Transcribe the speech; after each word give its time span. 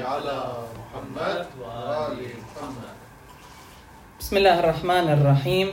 على 0.00 0.38
محمد 0.80 1.46
محمد. 2.40 2.96
بسم 4.20 4.34
الله 4.36 4.56
الرحمن 4.64 5.06
الرحيم. 5.12 5.68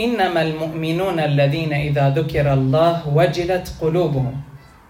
إنما 0.00 0.42
المؤمنون 0.42 1.18
الذين 1.20 1.72
إذا 1.72 2.10
ذكر 2.10 2.52
الله 2.52 3.06
وجلت 3.06 3.66
قلوبهم 3.80 4.34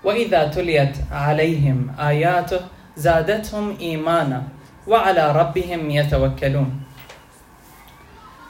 وإذا 0.05 0.49
تليت 0.57 0.97
عليهم 1.13 1.93
آياته 2.01 2.61
زادتهم 2.97 3.77
إيمانا 3.81 4.43
وعلى 4.89 5.25
ربهم 5.33 5.91
يتوكلون. 5.91 6.71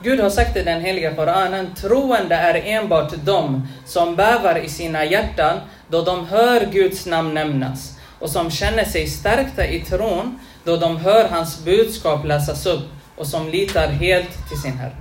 Gud 0.02 0.20
har 0.20 0.30
sagt 0.30 0.56
i 0.56 0.62
den 0.62 0.80
heliga 0.80 1.14
Koranen, 1.14 1.74
troende 1.74 2.34
är 2.34 2.54
enbart 2.54 3.12
de 3.24 3.66
som 3.84 4.16
bävar 4.16 4.58
i 4.58 4.68
sina 4.68 5.04
hjärtan 5.04 5.66
då 5.90 6.02
de 6.02 6.26
hör 6.26 6.60
Guds 6.70 7.06
namn 7.06 7.34
nämnas. 7.34 7.98
Och 8.18 8.30
som 8.30 8.50
känner 8.50 8.84
sig 8.84 9.06
stärkta 9.06 9.66
i 9.66 9.80
tron 9.80 10.38
då 10.64 10.76
de 10.76 10.96
hör 10.96 11.28
hans 11.28 11.64
budskap 11.64 12.24
läsas 12.24 12.66
upp 12.66 12.84
och 13.16 13.26
som 13.26 13.48
litar 13.48 13.88
helt 13.88 14.48
till 14.48 14.60
sin 14.60 14.78
Herre. 14.78 14.96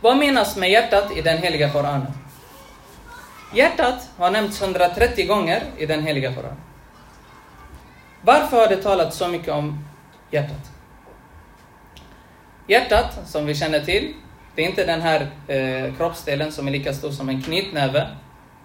Vad 0.00 0.16
menas 0.16 0.56
med 0.56 0.70
hjärtat 0.70 1.16
i 1.16 1.22
den 1.22 1.38
heliga 1.38 1.70
Koranen? 1.70 2.12
Hjärtat 3.54 4.08
har 4.16 4.30
nämnts 4.30 4.62
130 4.62 5.26
gånger 5.26 5.62
i 5.78 5.86
den 5.86 6.02
heliga 6.02 6.34
Koranen. 6.34 6.60
Varför 8.22 8.56
har 8.56 8.68
det 8.68 8.82
talats 8.82 9.16
så 9.16 9.28
mycket 9.28 9.48
om 9.48 9.84
hjärtat? 10.30 10.70
Hjärtat, 12.66 13.28
som 13.28 13.46
vi 13.46 13.54
känner 13.54 13.80
till, 13.80 14.14
det 14.54 14.62
är 14.62 14.66
inte 14.66 14.84
den 14.84 15.00
här 15.00 15.30
eh, 15.46 15.94
kroppsdelen 15.96 16.52
som 16.52 16.68
är 16.68 16.72
lika 16.72 16.92
stor 16.92 17.10
som 17.10 17.28
en 17.28 17.42
knytnäve. 17.42 18.08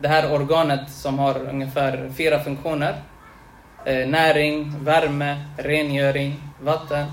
Det 0.04 0.10
här 0.10 0.34
organet 0.34 0.92
som 0.92 1.20
har 1.20 1.50
ungefär 1.50 2.12
fyra 2.18 2.40
funktioner. 2.40 2.96
Eh, 3.86 4.08
näring, 4.08 4.84
värme, 4.84 5.46
rengöring, 5.58 6.44
vatten. 6.62 7.06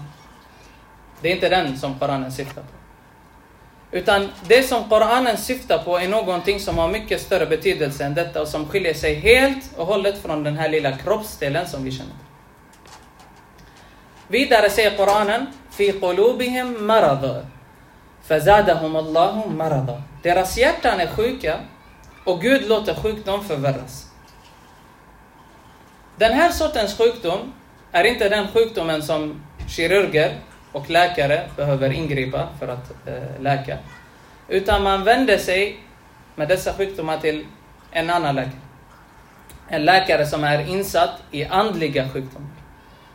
Det 1.21 1.29
är 1.29 1.35
inte 1.35 1.49
den 1.49 1.77
som 1.77 1.99
Koranen 1.99 2.33
syftar 2.33 2.63
på. 2.63 2.69
Utan 3.97 4.29
det 4.49 4.63
som 4.63 4.89
Koranen 4.89 5.37
syftar 5.37 5.79
på 5.79 5.99
är 5.99 6.09
någonting 6.09 6.61
som 6.61 6.79
har 6.79 6.89
mycket 6.89 7.21
större 7.21 7.47
betydelse 7.47 8.05
än 8.05 8.15
detta 8.15 8.43
och 8.43 8.49
som 8.49 8.69
skiljer 8.69 8.95
sig 8.95 9.15
helt 9.15 9.71
och 9.77 9.87
hållet 9.87 10.23
från 10.23 10.45
den 10.45 10.57
här 10.57 10.69
lilla 10.69 10.93
kroppsdelen 10.97 11.69
som 11.69 11.85
vi 11.85 11.91
känner 11.91 12.11
till. 12.11 12.27
Vidare 14.29 14.71
säger 14.71 14.97
Koranen, 14.97 15.47
fi 15.71 15.93
qulubihim 15.93 16.87
marad. 16.87 17.47
Fazadahum 18.23 18.97
Allahu 18.97 19.51
marada. 19.51 20.03
Deras 20.23 20.59
hjärtan 20.59 21.01
är 21.01 21.07
sjuka 21.07 21.61
och 22.25 22.41
Gud 22.41 22.69
låter 22.69 22.95
sjukdom 22.95 23.45
förvärras. 23.45 24.07
Den 26.17 26.33
här 26.33 26.51
sortens 26.51 26.99
sjukdom 26.99 27.53
är 27.93 28.05
inte 28.05 28.29
den 28.29 28.49
sjukdomen 28.49 29.03
som 29.03 29.43
kirurger 29.69 30.39
och 30.73 30.91
läkare 30.91 31.49
behöver 31.57 31.93
ingripa 31.93 32.49
för 32.59 32.69
att 32.69 33.07
eh, 33.07 33.41
läka. 33.41 33.79
Utan 34.49 34.83
man 34.83 35.05
vänder 35.05 35.39
sig 35.39 35.85
med 36.35 36.49
dessa 36.49 36.73
sjukdomar 36.73 37.19
till 37.19 37.47
en 37.91 38.11
annan 38.11 38.35
läkare. 38.35 38.61
En 39.69 39.85
läkare 39.85 40.27
som 40.27 40.45
är 40.45 40.69
insatt 40.69 41.23
i 41.31 41.45
andliga 41.45 42.09
sjukdomar. 42.09 42.51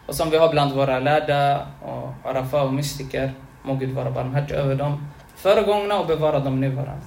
Och 0.06 0.16
som 0.16 0.30
vi 0.30 0.38
har 0.38 0.50
bland 0.50 0.74
våra 0.74 1.00
lärda 1.00 1.68
och 1.82 2.30
arafa 2.30 2.62
och 2.62 2.74
mystiker. 2.74 3.34
Må 3.64 3.76
Gud 3.76 3.90
vara 3.90 4.12
barmhärtig 4.12 4.56
över 4.56 4.76
dem 4.76 5.08
föregångna 5.36 6.00
och 6.00 6.08
bevara 6.08 6.40
dem 6.40 6.62
nuvarande. 6.62 7.06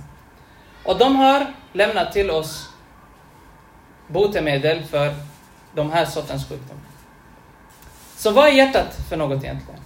Och 0.85 0.99
de 0.99 1.17
har 1.17 1.47
lämnat 1.73 2.13
till 2.13 2.31
oss 2.31 2.69
botemedel 4.07 4.85
för 4.85 5.15
de 5.75 5.93
här 5.93 6.05
sortens 6.05 6.49
sjukdomar. 6.49 6.83
Så 8.17 8.31
vad 8.31 8.49
är 8.49 8.53
hjärtat 8.53 8.99
för 9.09 9.17
något 9.17 9.45
egentligen? 9.45 9.81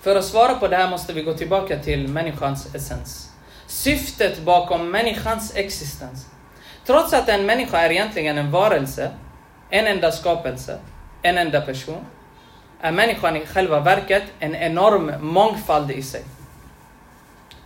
För 0.00 0.16
att 0.16 0.24
svara 0.24 0.54
på 0.54 0.68
det 0.68 0.76
här 0.76 0.90
måste 0.90 1.12
vi 1.12 1.22
gå 1.22 1.34
tillbaka 1.34 1.78
till 1.78 2.08
människans 2.08 2.74
essens. 2.74 3.30
Syftet 3.66 4.42
bakom 4.42 4.90
människans 4.90 5.56
existens. 5.56 6.26
Trots 6.86 7.12
att 7.12 7.28
en 7.28 7.46
människa 7.46 7.78
är 7.78 7.90
egentligen 7.90 8.38
en 8.38 8.50
varelse, 8.50 9.10
en 9.70 9.86
enda 9.86 10.12
skapelse, 10.12 10.78
en 11.22 11.38
enda 11.38 11.60
person, 11.60 12.04
är 12.80 12.92
människan 12.92 13.36
i 13.36 13.46
själva 13.46 13.80
verket 13.80 14.22
en 14.38 14.54
enorm 14.54 15.12
mångfald 15.20 15.90
i 15.90 16.02
sig. 16.02 16.22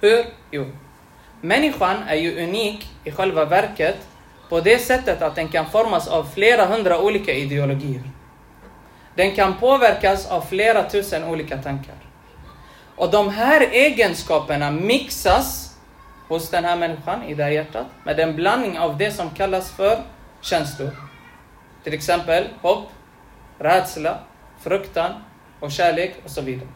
Hur? 0.01 0.27
Jo, 0.51 0.67
människan 1.41 1.97
är 2.09 2.15
ju 2.15 2.45
unik 2.45 2.91
i 3.05 3.11
själva 3.11 3.45
verket 3.45 3.97
på 4.49 4.61
det 4.61 4.79
sättet 4.79 5.23
att 5.23 5.35
den 5.35 5.49
kan 5.49 5.71
formas 5.71 6.09
av 6.09 6.25
flera 6.35 6.67
hundra 6.67 7.01
olika 7.01 7.33
ideologier. 7.33 8.03
Den 9.15 9.35
kan 9.35 9.57
påverkas 9.57 10.27
av 10.27 10.41
flera 10.41 10.83
tusen 10.83 11.25
olika 11.25 11.63
tankar. 11.63 11.95
Och 12.97 13.11
de 13.11 13.31
här 13.31 13.61
egenskaperna 13.61 14.71
mixas 14.71 15.77
hos 16.29 16.51
den 16.51 16.65
här 16.65 16.77
människan 16.77 17.23
i 17.23 17.35
det 17.35 17.45
här 17.45 17.51
hjärtat 17.51 17.87
med 18.05 18.21
en 18.21 18.37
blandning 18.37 18.79
av 18.79 18.99
det 18.99 19.11
som 19.11 19.31
kallas 19.31 19.71
för 19.71 20.03
känslor. 20.41 20.91
Till 21.85 21.95
exempel 21.95 22.45
hopp, 22.63 22.89
rädsla, 23.59 24.19
fruktan 24.61 25.13
och 25.61 25.73
kärlek 25.73 26.15
och 26.25 26.31
så 26.31 26.41
vidare. 26.41 26.69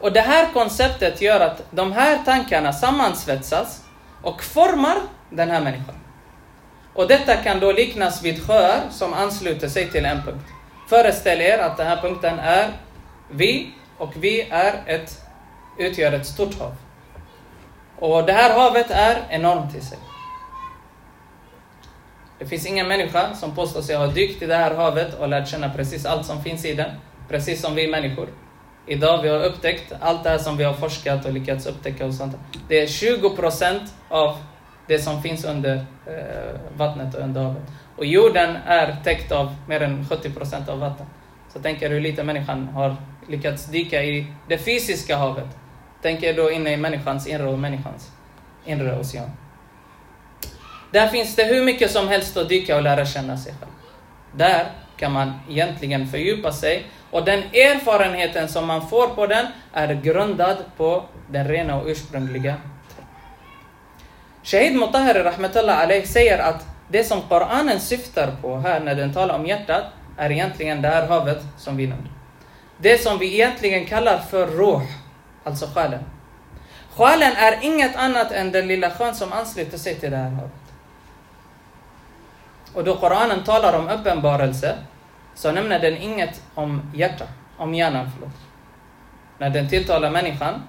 Och 0.00 0.12
det 0.12 0.20
här 0.20 0.52
konceptet 0.52 1.20
gör 1.20 1.40
att 1.40 1.62
de 1.70 1.92
här 1.92 2.18
tankarna 2.24 2.72
sammansvetsas 2.72 3.84
och 4.22 4.42
formar 4.42 4.96
den 5.30 5.50
här 5.50 5.60
människan. 5.60 5.94
Och 6.94 7.08
detta 7.08 7.36
kan 7.36 7.60
då 7.60 7.72
liknas 7.72 8.22
vid 8.22 8.46
sjöar 8.46 8.80
som 8.90 9.14
ansluter 9.14 9.68
sig 9.68 9.90
till 9.90 10.04
en 10.04 10.22
punkt. 10.22 10.46
Föreställ 10.88 11.40
er 11.40 11.58
att 11.58 11.76
den 11.76 11.86
här 11.86 11.96
punkten 11.96 12.38
är 12.38 12.72
vi 13.30 13.74
och 13.98 14.12
vi 14.16 14.40
är 14.40 14.82
ett, 14.86 15.20
utgör 15.78 16.12
ett 16.12 16.26
stort 16.26 16.58
hav. 16.58 16.74
Och 17.98 18.26
det 18.26 18.32
här 18.32 18.58
havet 18.58 18.90
är 18.90 19.22
enormt 19.28 19.74
i 19.74 19.80
sig. 19.80 19.98
Det 22.38 22.46
finns 22.46 22.66
ingen 22.66 22.88
människa 22.88 23.34
som 23.34 23.54
påstår 23.54 23.82
sig 23.82 23.96
ha 23.96 24.06
dykt 24.06 24.42
i 24.42 24.46
det 24.46 24.56
här 24.56 24.74
havet 24.74 25.14
och 25.14 25.28
lärt 25.28 25.48
känna 25.48 25.70
precis 25.70 26.06
allt 26.06 26.26
som 26.26 26.42
finns 26.42 26.64
i 26.64 26.74
den. 26.74 26.90
Precis 27.28 27.60
som 27.62 27.74
vi 27.74 27.88
människor. 27.88 28.28
Idag 28.86 29.22
vi 29.22 29.28
har 29.28 29.44
upptäckt 29.44 29.92
allt 30.00 30.24
det 30.24 30.30
här 30.30 30.38
som 30.38 30.56
vi 30.56 30.64
har 30.64 30.74
forskat 30.74 31.24
och 31.24 31.32
lyckats 31.32 31.66
upptäcka 31.66 32.06
och 32.06 32.14
sånt. 32.14 32.36
Det 32.68 32.80
är 32.80 32.86
20% 32.86 33.80
av 34.08 34.36
det 34.86 34.98
som 34.98 35.22
finns 35.22 35.44
under 35.44 35.74
eh, 36.06 36.60
vattnet 36.76 37.14
och 37.14 37.20
under 37.20 37.42
havet. 37.42 37.62
Och 37.96 38.06
jorden 38.06 38.56
är 38.66 38.96
täckt 39.04 39.32
av 39.32 39.54
mer 39.68 39.80
än 39.80 40.04
70% 40.04 40.68
av 40.68 40.78
vatten. 40.78 41.06
Så 41.52 41.58
tänk 41.62 41.82
er 41.82 41.90
hur 41.90 42.00
lite 42.00 42.22
människan 42.22 42.68
har 42.68 42.96
lyckats 43.28 43.66
dyka 43.66 44.02
i 44.02 44.26
det 44.48 44.58
fysiska 44.58 45.16
havet. 45.16 45.58
Tänk 46.02 46.22
er 46.22 46.34
då 46.34 46.50
inne 46.50 46.72
i 46.72 46.76
människans 46.76 47.26
inre 47.26 47.46
och 47.46 47.58
människans 47.58 48.10
inre 48.64 48.98
ocean. 48.98 49.30
Där 50.92 51.08
finns 51.08 51.36
det 51.36 51.44
hur 51.44 51.64
mycket 51.64 51.90
som 51.90 52.08
helst 52.08 52.36
att 52.36 52.48
dyka 52.48 52.76
och 52.76 52.82
lära 52.82 53.06
känna 53.06 53.36
sig 53.36 53.54
själv. 53.60 53.72
Där 54.32 54.66
kan 54.96 55.12
man 55.12 55.32
egentligen 55.48 56.06
fördjupa 56.06 56.52
sig 56.52 56.86
och 57.16 57.24
den 57.24 57.38
erfarenheten 57.38 58.48
som 58.48 58.66
man 58.66 58.88
får 58.88 59.08
på 59.08 59.26
den 59.26 59.46
är 59.72 59.94
grundad 59.94 60.56
på 60.76 61.04
den 61.30 61.48
rena 61.48 61.80
och 61.80 61.86
ursprungliga 61.86 62.54
Shahid 64.42 64.74
Mutahari 64.76 65.22
Rahmatullah 65.22 65.78
Alayh 65.78 66.06
säger 66.06 66.38
att 66.38 66.66
det 66.88 67.04
som 67.04 67.22
Koranen 67.22 67.80
syftar 67.80 68.36
på 68.42 68.56
här 68.56 68.80
när 68.80 68.94
den 68.94 69.12
talar 69.12 69.34
om 69.34 69.46
hjärtat 69.46 69.84
är 70.16 70.32
egentligen 70.32 70.82
det 70.82 70.88
här 70.88 71.06
havet 71.06 71.42
som 71.58 71.76
vi 71.76 71.86
nämnde. 71.86 72.10
Det 72.78 73.02
som 73.02 73.18
vi 73.18 73.34
egentligen 73.34 73.86
kallar 73.86 74.18
för 74.18 74.46
ruh, 74.46 74.82
alltså 75.44 75.66
själen. 75.74 76.04
Själen 76.96 77.32
är 77.36 77.58
inget 77.62 77.96
annat 77.96 78.32
än 78.32 78.52
den 78.52 78.68
lilla 78.68 78.90
sjön 78.90 79.14
som 79.14 79.32
ansluter 79.32 79.78
sig 79.78 79.94
till 79.94 80.10
det 80.10 80.16
här 80.16 80.30
havet. 80.30 80.66
Och 82.74 82.84
då 82.84 82.96
Koranen 82.96 83.44
talar 83.44 83.78
om 83.78 83.88
uppenbarelse 83.88 84.76
så 85.36 85.52
nämner 85.52 85.78
den 85.78 85.96
inget 85.96 86.42
om 86.54 86.92
hjärta, 86.94 87.24
om 87.56 87.74
hjärnan. 87.74 88.10
Förlåt. 88.14 88.34
När 89.38 89.50
den 89.50 89.68
tilltalar 89.68 90.10
människan 90.10 90.62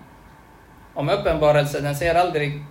om 0.93 1.09
uppenbarelse, 1.09 1.81
den 1.81 1.95
säger 1.95 2.15
aldrig 2.15 2.63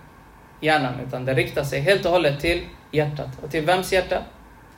hjärnan 0.61 0.99
utan 1.07 1.25
den 1.25 1.35
riktar 1.35 1.63
sig 1.63 1.79
helt 1.79 2.05
och 2.05 2.11
hållet 2.11 2.39
till 2.39 2.63
hjärtat. 2.91 3.29
Och 3.43 3.51
till 3.51 3.65
vems 3.65 3.93
hjärta? 3.93 4.21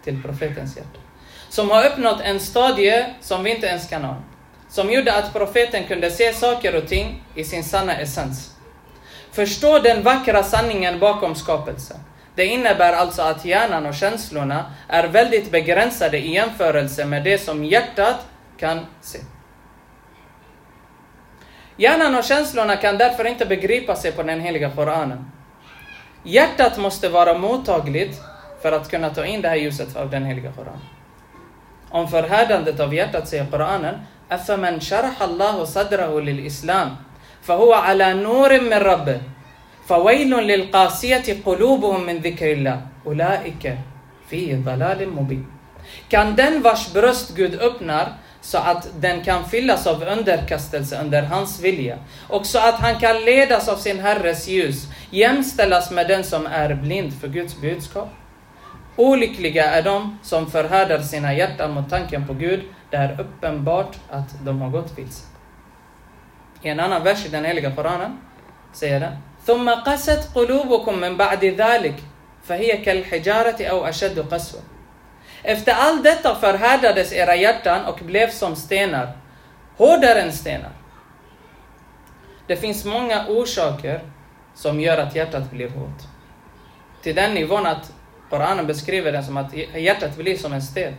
Till 0.04 0.24
profetens 0.24 0.78
hjärta. 0.78 1.00
Som 1.50 1.70
har 1.70 1.86
uppnått 1.86 2.22
en 2.22 2.40
stadie 2.40 3.16
som 3.22 3.44
vi 3.44 3.56
inte 3.56 3.68
ens 3.68 3.90
kan 3.90 4.04
ha. 4.04 4.16
Som 4.70 4.92
gjorde 4.92 5.18
att 5.18 5.34
profeten 5.34 5.84
kunde 5.84 6.12
se 6.12 6.34
saker 6.34 6.76
och 6.76 6.88
ting 6.88 7.24
i 7.36 7.44
sin 7.44 7.64
sanna 7.64 7.96
essens. 7.96 8.56
Förstå 9.32 9.80
den 9.80 10.04
vackra 10.04 10.44
sanningen 10.44 11.00
bakom 11.00 11.36
skapelsen. 11.36 11.98
Det 12.39 12.47
innebär 12.47 12.93
alltså 12.93 13.23
att 13.23 13.45
hjärnan 13.45 13.87
och 13.87 13.95
känslorna 13.95 14.65
är 14.89 15.09
väldigt 15.09 15.51
begränsade 15.51 16.19
i 16.19 16.35
jämförelse 16.35 17.05
med 17.05 17.25
det 17.25 17.39
som 17.39 17.65
hjärtat 17.65 18.27
kan 18.59 18.87
se. 19.01 19.19
Hjärnan 21.77 22.15
och 22.15 22.25
känslorna 22.25 22.77
kan 22.77 22.99
därför 22.99 23.25
inte 23.25 23.47
begripa 23.47 23.97
sig 23.97 24.13
på 24.13 24.23
den 24.23 24.41
heliga 24.41 24.71
Koranen. 24.71 25.31
Hjärtat 26.23 26.79
måste 26.79 27.09
vara 27.09 27.39
mottagligt 27.39 28.21
för 28.63 28.73
att 28.73 28.91
kunna 28.91 29.11
ta 29.11 29.25
in 29.25 29.43
det 29.43 29.49
här 29.49 29.57
ljuset 29.57 29.97
av 29.97 30.11
den 30.11 30.25
heliga 30.25 30.53
Koranen. 30.53 30.81
om 31.95 32.09
förhärdandet 32.09 32.81
av 32.81 32.95
hjärtat, 32.95 33.29
säger 33.29 33.47
Koranen, 33.47 33.95
أفمن 34.31 34.81
شرح 34.81 35.23
الله 35.23 35.65
صدره 35.65 36.21
للإسلام 36.21 36.97
فهو 37.43 37.73
على 37.73 38.15
نور 38.15 38.61
من 38.61 38.73
ربه 38.73 39.21
فويل 39.89 40.31
للقاسية 40.31 41.37
قلوبهم 41.47 42.07
من 42.07 42.19
ذكر 42.19 42.53
الله 42.53 42.81
أولئك 43.07 43.79
في 44.29 44.57
ضلال 44.57 45.09
مبين 45.09 45.47
Kan 46.09 46.37
den 46.37 46.63
vars 46.63 46.93
bröst 46.93 47.37
Gud 47.37 47.55
öppnar 47.61 48.13
så 48.41 48.59
att 48.59 48.89
den 49.01 49.25
kan 49.25 49.45
fyllas 49.45 49.87
av 49.87 50.03
underkastelse 50.03 51.01
under 51.01 51.23
hans 51.23 51.61
vilja 51.61 51.99
och 52.29 52.47
så 52.47 52.59
att 52.59 52.75
han 52.75 52.99
kan 52.99 53.25
ledas 53.25 53.69
av 53.69 53.77
sin 53.77 54.01
Herres 54.01 54.49
ljus 54.49 54.89
jämställas 55.11 55.91
med 55.91 56.09
den 56.09 56.25
som 56.25 56.47
är 56.47 56.75
blind 56.75 57.21
för 57.21 57.29
Guds 57.29 57.61
budskap. 57.61 58.09
Olyckliga 58.97 59.65
är 59.65 59.83
de 59.83 60.19
som 60.23 60.51
förhärdar 60.51 60.99
sina 60.99 61.35
hjärtan 61.35 61.71
mot 61.71 61.91
tanken 61.91 62.27
på 62.27 62.35
Gud. 62.35 62.63
Det 62.91 62.97
är 62.97 63.21
uppenbart 63.21 63.97
att 64.11 64.45
de 64.45 64.61
har 64.61 64.71
gått 64.71 64.99
vilse. 64.99 65.27
I 66.63 66.69
en 66.69 66.81
annan 66.81 67.05
vers 67.05 67.27
i 67.27 67.29
den 67.29 67.45
heliga 67.45 67.71
Koranen 67.71 68.19
säger 68.73 69.01
den 69.01 69.13
ثم 69.47 69.71
قست 69.71 70.31
قلوبكم 70.35 70.99
من 70.99 71.17
بعد 71.17 71.45
ذلك 71.45 71.95
فهي 72.45 72.77
كالحجارة 72.77 73.65
أو 73.65 73.89
أشد 73.89 74.19
قسوة 74.19 74.61
Efter 75.47 75.73
allt 75.73 76.05
detta 76.05 76.35
förhärdades 76.35 77.13
era 77.13 77.37
hjärtan 77.37 77.85
och 77.85 77.99
blev 78.03 78.31
som 78.31 78.57
stenar, 78.57 79.13
hårdare 79.77 80.23
än 80.23 80.33
stenar. 80.33 80.71
Det 82.47 82.57
finns 82.57 82.85
många 82.85 83.27
orsaker 83.29 84.01
som 84.55 84.81
gör 84.81 84.99
att 84.99 85.15
hjärtat 85.15 85.51
blir 85.51 85.69
hårt. 85.69 86.03
Till 87.03 87.15
den 87.15 87.35
nivån 87.35 87.67
att 87.67 87.93
Koranen 88.31 88.67
beskriver 88.67 89.13
det 89.13 89.23
som 89.23 89.37
att 89.37 89.55
hjärtat 89.75 90.17
blir 90.17 90.37
som 90.37 90.53
en 90.53 90.63
sten. 90.63 90.95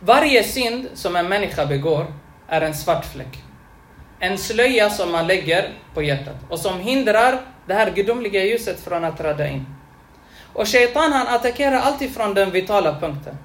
Varje 0.00 0.44
synd 0.44 0.88
som 0.94 1.16
en 1.16 1.28
människa 1.28 1.66
begår 1.66 2.06
är 2.48 2.60
en 2.60 2.74
svart 2.74 3.04
fläck. 3.04 3.38
En 4.19 4.37
slöja 4.37 4.89
som 4.89 5.11
man 5.11 5.27
lägger 5.27 5.69
på 5.93 6.01
hjärtat 6.01 6.35
och 6.49 6.59
som 6.59 6.79
hindrar 6.79 7.41
det 7.65 7.73
här 7.73 7.91
gudomliga 7.91 8.43
ljuset 8.43 8.79
från 8.79 9.03
att 9.03 9.17
träda 9.17 9.47
in. 9.47 9.65
Och 10.53 10.67
Shaitan 10.67 11.13
han 11.13 11.27
attackerar 11.27 11.77
alltid 11.77 12.13
från 12.13 12.33
den 12.33 12.51
vitala 12.51 12.99
punkten. 12.99 13.37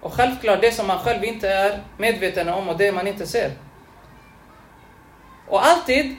Och 0.00 0.12
självklart 0.12 0.60
det 0.60 0.72
som 0.72 0.86
man 0.86 0.98
själv 0.98 1.24
inte 1.24 1.48
är 1.48 1.78
medveten 1.96 2.48
om 2.48 2.68
och 2.68 2.76
det 2.76 2.92
man 2.92 3.06
inte 3.06 3.26
ser. 3.26 3.50
Och 5.48 5.66
alltid 5.66 6.16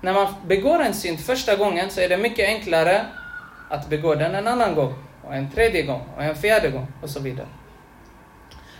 när 0.00 0.12
man 0.12 0.34
begår 0.46 0.82
en 0.82 0.94
synd 0.94 1.20
första 1.20 1.56
gången 1.56 1.90
så 1.90 2.00
är 2.00 2.08
det 2.08 2.16
mycket 2.16 2.48
enklare 2.48 3.06
att 3.70 3.88
begå 3.88 4.14
den 4.14 4.34
en 4.34 4.48
annan 4.48 4.74
gång, 4.74 4.94
och 5.22 5.34
en 5.34 5.50
tredje 5.50 5.82
gång, 5.82 6.02
och 6.16 6.22
en 6.22 6.36
fjärde 6.36 6.70
gång 6.70 6.86
och 7.02 7.10
så 7.10 7.20
vidare. 7.20 7.46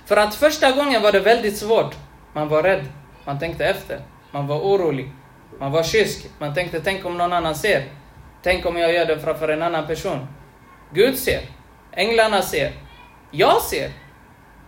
För 0.07 0.17
att 0.17 0.35
första 0.35 0.73
gången 0.73 1.03
var 1.03 1.13
det 1.13 1.21
väldigt 1.21 1.59
svårt. 1.59 1.95
Man 2.33 2.49
var 2.49 2.63
rädd, 2.63 2.85
man 3.25 3.39
tänkte 3.39 3.65
efter, 3.67 4.01
man 4.35 4.47
var 4.47 4.59
orolig, 4.59 5.13
man 5.59 5.73
var 5.73 5.83
kysk, 5.83 6.27
man 6.39 6.55
tänkte 6.55 6.81
tänk 6.81 7.05
om 7.05 7.19
någon 7.19 7.33
annan 7.33 7.55
ser. 7.55 7.85
Tänk 8.43 8.67
om 8.67 8.77
jag 8.77 8.93
gör 8.93 9.07
det 9.07 9.19
framför 9.19 9.49
en 9.49 9.63
annan 9.63 9.87
person. 9.87 10.27
Gud 10.91 11.19
ser, 11.19 11.41
änglarna 11.93 12.43
ser, 12.43 12.73
jag 13.31 13.63
ser. 13.63 13.91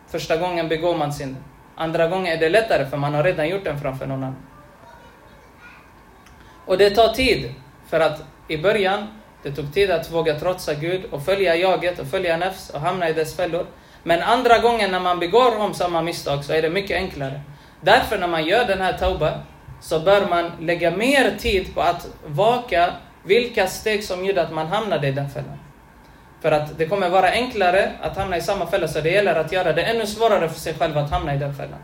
Första 0.09 0.37
gången 0.37 0.69
begår 0.69 0.97
man 0.97 1.13
synden. 1.13 1.45
Andra 1.77 2.09
gången 2.09 2.27
är 2.27 2.41
det 2.41 2.49
lättare 2.49 2.87
för 2.87 2.97
man 2.97 3.15
har 3.15 3.25
redan 3.25 3.49
gjort 3.49 3.65
den 3.65 3.81
framför 3.81 4.07
någon 4.07 4.23
annan. 4.23 4.37
Och 6.67 6.79
det 6.79 6.91
tar 6.91 7.09
tid, 7.09 7.55
för 7.87 8.01
att 8.01 8.23
i 8.49 8.59
början, 8.59 9.07
det 9.43 9.53
tog 9.53 9.75
tid 9.75 9.91
att 9.91 10.11
våga 10.11 10.39
trotsa 10.39 10.75
Gud 10.75 11.05
och 11.11 11.25
följa 11.25 11.57
jaget 11.57 11.99
och 11.99 12.07
följa 12.07 12.37
nefs 12.37 12.71
och 12.71 12.81
hamna 12.81 13.09
i 13.09 13.13
dess 13.13 13.37
fällor. 13.37 13.67
Men 14.03 14.23
andra 14.23 14.59
gången 14.59 14.91
när 14.91 15.01
man 15.01 15.19
begår 15.19 15.59
om 15.59 15.75
samma 15.75 16.03
misstag 16.03 16.45
så 16.45 16.53
är 16.53 16.63
det 16.63 16.71
mycket 16.71 16.97
enklare. 16.97 17.41
Därför 17.81 18.19
när 18.19 18.29
man 18.29 18.45
gör 18.45 18.65
den 18.65 18.81
här 18.81 18.93
tauba 18.93 19.41
så 19.81 20.01
bör 20.01 20.29
man 20.29 20.51
lägga 20.61 20.91
mer 20.91 21.37
tid 21.39 21.75
på 21.75 21.81
att 21.81 22.09
vaka 22.27 22.93
vilka 23.25 23.67
steg 23.67 24.05
som 24.05 24.25
gjorde 24.25 24.43
att 24.43 24.53
man 24.53 24.67
hamnade 24.67 25.09
i 25.09 25.13
den 25.13 25.31
fällan. 25.31 25.59
För 26.41 26.53
att 26.53 26.79
det 26.79 26.87
kommer 26.87 27.09
vara 27.09 27.31
enklare 27.31 27.93
att 28.03 28.17
hamna 28.17 28.37
i 28.37 28.41
samma 28.41 28.67
fälla, 28.67 28.89
så 28.89 29.01
det 29.01 29.11
gäller 29.11 29.35
att 29.35 29.53
göra 29.53 29.73
det 29.73 29.83
ännu 29.83 30.07
svårare 30.07 30.49
för 30.49 30.61
sig 30.61 30.75
själv 30.75 30.99
att 30.99 31.11
hamna 31.11 31.35
i 31.35 31.39
den 31.39 31.55
fällan. 31.55 31.81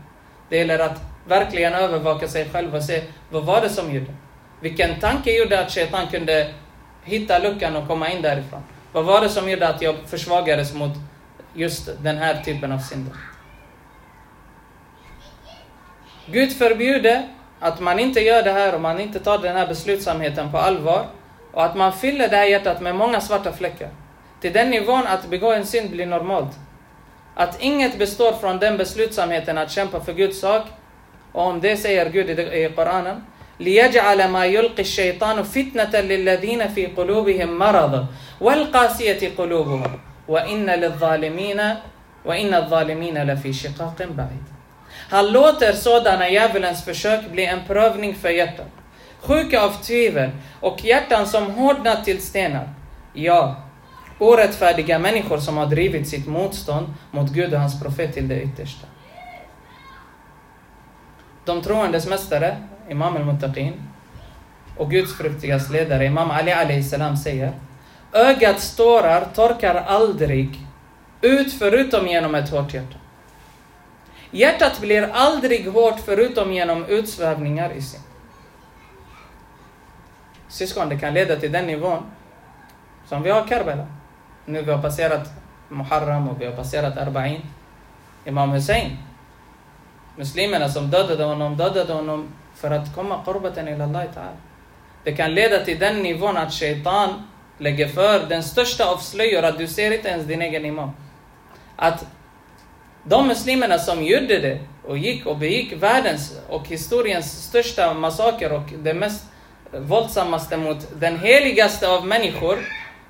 Det 0.49 0.57
gäller 0.57 0.79
att 0.79 1.01
verkligen 1.27 1.73
övervaka 1.73 2.27
sig 2.27 2.49
själv 2.49 2.75
och 2.75 2.83
se 2.83 3.03
vad 3.29 3.45
var 3.45 3.61
det 3.61 3.69
som 3.69 3.93
gjorde? 3.93 4.13
Vilken 4.59 4.99
tanke 4.99 5.31
gjorde 5.31 5.59
att 5.59 5.71
Shaitan 5.71 6.07
kunde 6.07 6.53
hitta 7.03 7.39
luckan 7.39 7.75
och 7.75 7.87
komma 7.87 8.09
in 8.09 8.21
därifrån? 8.21 8.63
Vad 8.91 9.05
var 9.05 9.21
det 9.21 9.29
som 9.29 9.49
gjorde 9.49 9.67
att 9.67 9.81
jag 9.81 9.95
försvagades 10.05 10.73
mot 10.73 10.91
just 11.53 11.89
den 12.03 12.17
här 12.17 12.41
typen 12.41 12.71
av 12.71 12.79
synder? 12.79 13.13
Gud 16.25 16.57
förbjuder 16.57 17.27
att 17.62 17.80
man 17.80 17.98
inte 17.98 18.20
gör 18.20 18.42
det 18.42 18.52
här 18.52 18.74
och 18.74 18.80
man 18.80 19.00
inte 19.00 19.18
tar 19.20 19.38
den 19.38 19.56
här 19.56 19.66
beslutsamheten 19.66 20.52
på 20.52 20.58
allvar 20.58 21.06
och 21.52 21.64
att 21.64 21.76
man 21.76 21.92
fyller 21.92 22.28
det 22.28 22.36
här 22.36 22.44
hjärtat 22.44 22.80
med 22.80 22.94
många 22.94 23.20
svarta 23.20 23.52
fläckar. 23.52 23.88
Till 24.40 24.52
den 24.52 24.70
nivån 24.70 25.06
att 25.06 25.30
begå 25.30 25.52
en 25.52 25.66
synd 25.66 25.90
blir 25.90 26.06
normalt. 26.06 26.58
Att 27.34 27.62
inget 27.62 27.98
består 27.98 28.32
från 28.32 28.58
den 28.58 28.76
beslutsamheten 28.76 29.58
att 29.58 29.70
kämpa 29.70 30.00
för 30.00 30.12
Guds 30.12 30.40
sak. 30.40 30.66
Och 31.32 31.42
om 31.42 31.60
det 31.60 31.76
säger 31.76 32.10
Gud 32.10 32.30
i 32.30 32.72
Koranen. 32.76 33.24
ليجعل 33.60 34.28
ما 34.28 34.44
يلقي 34.44 34.82
الشيطان 34.82 35.42
فتنة 35.42 36.00
للذين 36.00 36.68
في 36.68 36.86
قلوبهم 36.86 37.58
مرض 37.58 38.06
والقاسية 38.40 39.32
قلوبهم 39.38 40.00
وإن 40.28 40.66
للظالمين 40.70 41.60
وإن 42.24 42.54
الظالمين 42.54 43.22
لفي 43.22 43.52
شقاق 43.52 43.98
بعيد. 43.98 44.51
han 45.13 45.31
låter 45.31 45.73
sådana 45.73 46.29
djävulens 46.29 46.85
försök 46.85 47.31
bli 47.31 47.45
en 47.45 47.59
prövning 47.67 48.15
för 48.15 48.29
hjärtan. 48.29 48.65
Sjuka 49.21 49.61
av 49.61 49.83
tvivel 49.83 50.29
och 50.59 50.85
hjärtan 50.85 51.27
som 51.27 51.51
hårdnat 51.51 52.05
till 52.05 52.21
stenar. 52.21 52.69
Ja, 53.13 53.55
orättfärdiga 54.19 54.99
människor 54.99 55.37
som 55.37 55.57
har 55.57 55.65
drivit 55.65 56.07
sitt 56.07 56.27
motstånd 56.27 56.93
mot 57.11 57.31
Gud 57.31 57.53
och 57.53 57.59
hans 57.59 57.81
profet 57.81 58.13
till 58.13 58.27
det 58.27 58.41
yttersta. 58.41 58.87
De 61.45 61.61
troendes 61.61 62.07
mästare, 62.07 62.57
Imam 62.89 63.15
al-Muttaqin, 63.15 63.73
och 64.77 64.91
gudsfruktigas 64.91 65.69
ledare, 65.69 66.05
Imam 66.05 66.31
Ali 66.31 66.51
alayhi 66.51 66.83
salam 66.83 67.17
säger 67.17 67.53
Ögats 68.13 68.75
tårar 68.75 69.27
torkar 69.35 69.75
aldrig 69.75 70.59
ut 71.21 71.53
förutom 71.53 72.07
genom 72.07 72.35
ett 72.35 72.49
hårt 72.49 72.73
hjärta. 72.73 72.97
Hjärtat 74.33 74.81
blir 74.81 75.09
aldrig 75.13 75.67
hårt 75.67 75.99
förutom 76.05 76.53
genom 76.53 76.85
utsvävningar 76.85 77.71
i 77.71 77.81
sin. 77.81 78.01
Syskon, 80.47 80.89
det 80.89 80.99
kan 80.99 81.13
leda 81.13 81.35
till 81.35 81.51
den 81.51 81.67
nivån 81.67 82.03
som 83.05 83.23
vi 83.23 83.29
har 83.29 83.47
Karbala. 83.47 83.87
Nu 84.45 84.61
vi 84.61 84.71
har 84.71 84.81
passerat 84.81 85.29
Muharram 85.69 86.29
och 86.29 86.41
vi 86.41 86.45
har 86.45 86.53
passerat 86.53 86.95
Arba'in. 86.95 87.41
Imam 88.25 88.49
Hussein. 88.49 88.97
Muslimerna 90.17 90.69
som 90.69 90.89
dödade 90.89 91.23
honom, 91.23 91.57
dödade 91.57 91.93
honom 91.93 92.27
för 92.55 92.71
att 92.71 92.95
komma 92.95 93.23
korbaten 93.25 93.67
ila 93.67 93.83
Allah 93.83 94.01
ta'ala. 94.01 94.37
Det 95.03 95.11
kan 95.11 95.33
leda 95.33 95.65
till 95.65 95.79
den 95.79 96.03
nivån 96.03 96.37
att 96.37 96.53
shaitan 96.53 97.27
lägger 97.57 97.87
för 97.87 98.25
den 98.29 98.43
största 98.43 98.85
av 98.85 98.97
slöjor 98.97 99.43
att 99.43 99.57
du 99.57 99.67
ser 99.67 99.91
inte 99.91 100.07
ens 100.07 100.25
din 100.25 100.41
egen 100.41 100.65
imam. 100.65 100.91
Att 101.75 102.05
de 103.03 103.27
muslimerna 103.27 103.77
som 103.77 104.03
gjorde 104.03 104.39
det 104.39 104.59
och 104.87 104.97
gick 104.97 105.25
och 105.25 105.37
begick 105.37 105.73
världens 105.73 106.39
och 106.49 106.67
historiens 106.67 107.47
största 107.47 107.93
massaker 107.93 108.51
och 108.53 108.73
det 108.83 108.93
mest 108.93 109.25
våldsammaste 109.71 110.57
mot 110.57 110.87
den 110.99 111.19
heligaste 111.19 111.89
av 111.89 112.07
människor 112.07 112.59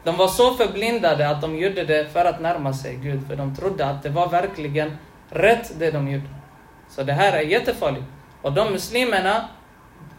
de 0.04 0.18
var 0.18 0.28
så 0.28 0.54
förblindade 0.54 1.30
att 1.30 1.42
de 1.42 1.58
gjorde 1.58 1.84
det 1.84 2.14
för 2.14 2.26
att 2.26 2.42
närma 2.42 2.74
sig 2.74 2.96
Gud, 2.96 3.28
för 3.28 3.36
de 3.36 3.56
trodde 3.56 3.86
att 3.86 4.04
det 4.04 4.10
var 4.10 4.30
verkligen 4.30 4.98
rätt 5.30 5.80
det 5.80 5.92
de 5.92 6.12
gjorde. 6.12 6.28
Så 6.90 7.04
det 7.04 7.14
här 7.14 7.34
är 7.34 7.42
jättefarligt. 7.42 8.06
Och 8.42 8.54
de 8.54 8.72
muslimerna 8.72 9.50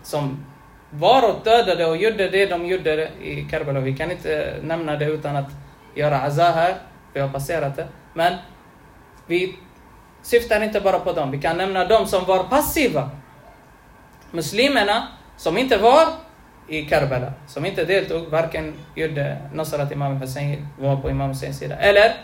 som 0.03 0.45
var 0.91 1.31
och 1.31 1.45
dödade 1.45 1.87
och 1.87 1.97
gjorde 1.97 2.29
det 2.29 2.47
de 2.47 2.67
gjorde 2.67 3.11
i 3.23 3.47
Karbala, 3.51 3.81
vi 3.81 3.97
kan 3.97 4.11
inte 4.11 4.57
nämna 4.63 4.97
det 4.97 5.05
utan 5.05 5.37
att 5.37 5.51
göra 5.95 6.21
azah 6.21 6.55
här, 6.55 6.75
vi 7.13 7.21
har 7.21 7.29
passerat 7.29 7.77
det. 7.77 7.89
Men 8.15 8.35
vi 9.27 9.57
syftar 10.23 10.61
inte 10.61 10.81
bara 10.81 10.99
på 10.99 11.13
dem, 11.13 11.31
vi 11.31 11.41
kan 11.41 11.57
nämna 11.57 11.85
dem 11.85 12.07
som 12.07 12.25
var 12.25 12.45
passiva. 12.45 13.11
Muslimerna 14.31 15.09
som 15.37 15.59
inte 15.59 15.77
var 15.77 16.09
i 16.69 16.83
Karbala, 16.83 17.33
som 17.47 17.67
inte 17.67 17.85
deltog, 17.85 18.27
varken 18.27 18.75
gjorde 18.95 19.37
Nasrat 19.53 19.93
Imam 19.93 20.17
Hussein, 20.17 20.69
var 20.79 20.97
på 20.97 21.11
Imam 21.11 21.29
Husseins 21.29 21.59
sida, 21.59 21.77
eller 21.77 22.15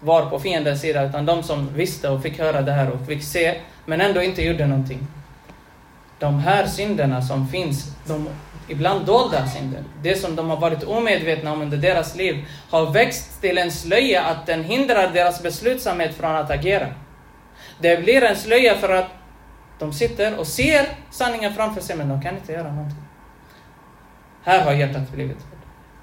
var 0.00 0.30
på 0.30 0.38
fiendens 0.38 0.80
sida, 0.80 1.04
utan 1.04 1.26
de 1.26 1.42
som 1.42 1.74
visste 1.74 2.08
och 2.08 2.22
fick 2.22 2.38
höra 2.38 2.62
det 2.62 2.72
här 2.72 2.90
och 2.90 3.06
fick 3.06 3.22
se, 3.22 3.60
men 3.86 4.00
ändå 4.00 4.22
inte 4.22 4.42
gjorde 4.42 4.66
någonting. 4.66 5.06
de 6.18 6.38
här 6.38 6.66
synderna 6.66 7.22
som 7.22 7.48
finns, 7.48 7.96
de 8.06 8.28
ibland 8.72 9.06
dolda 9.06 9.46
synder, 9.46 9.84
det 10.02 10.16
som 10.16 10.36
de 10.36 10.50
har 10.50 10.56
varit 10.56 10.84
omedvetna 10.84 11.52
om 11.52 11.62
under 11.62 11.76
deras 11.76 12.16
liv, 12.16 12.44
har 12.70 12.90
växt 12.90 13.40
till 13.40 13.58
en 13.58 13.70
slöja 13.70 14.22
att 14.22 14.46
den 14.46 14.64
hindrar 14.64 15.10
deras 15.12 15.42
beslutsamhet 15.42 16.14
från 16.14 16.36
att 16.36 16.50
agera. 16.50 16.86
Det 17.80 18.02
blir 18.02 18.22
en 18.22 18.36
slöja 18.36 18.74
för 18.74 18.88
att 18.88 19.08
de 19.78 19.92
sitter 19.92 20.38
och 20.38 20.46
ser 20.46 20.88
sanningen 21.10 21.54
framför 21.54 21.80
sig, 21.80 21.96
men 21.96 22.08
de 22.08 22.22
kan 22.22 22.34
inte 22.36 22.52
göra 22.52 22.72
någonting. 22.72 23.02
Här 24.42 24.64
har 24.64 24.72
hjärtat 24.72 25.10
blivit 25.12 25.38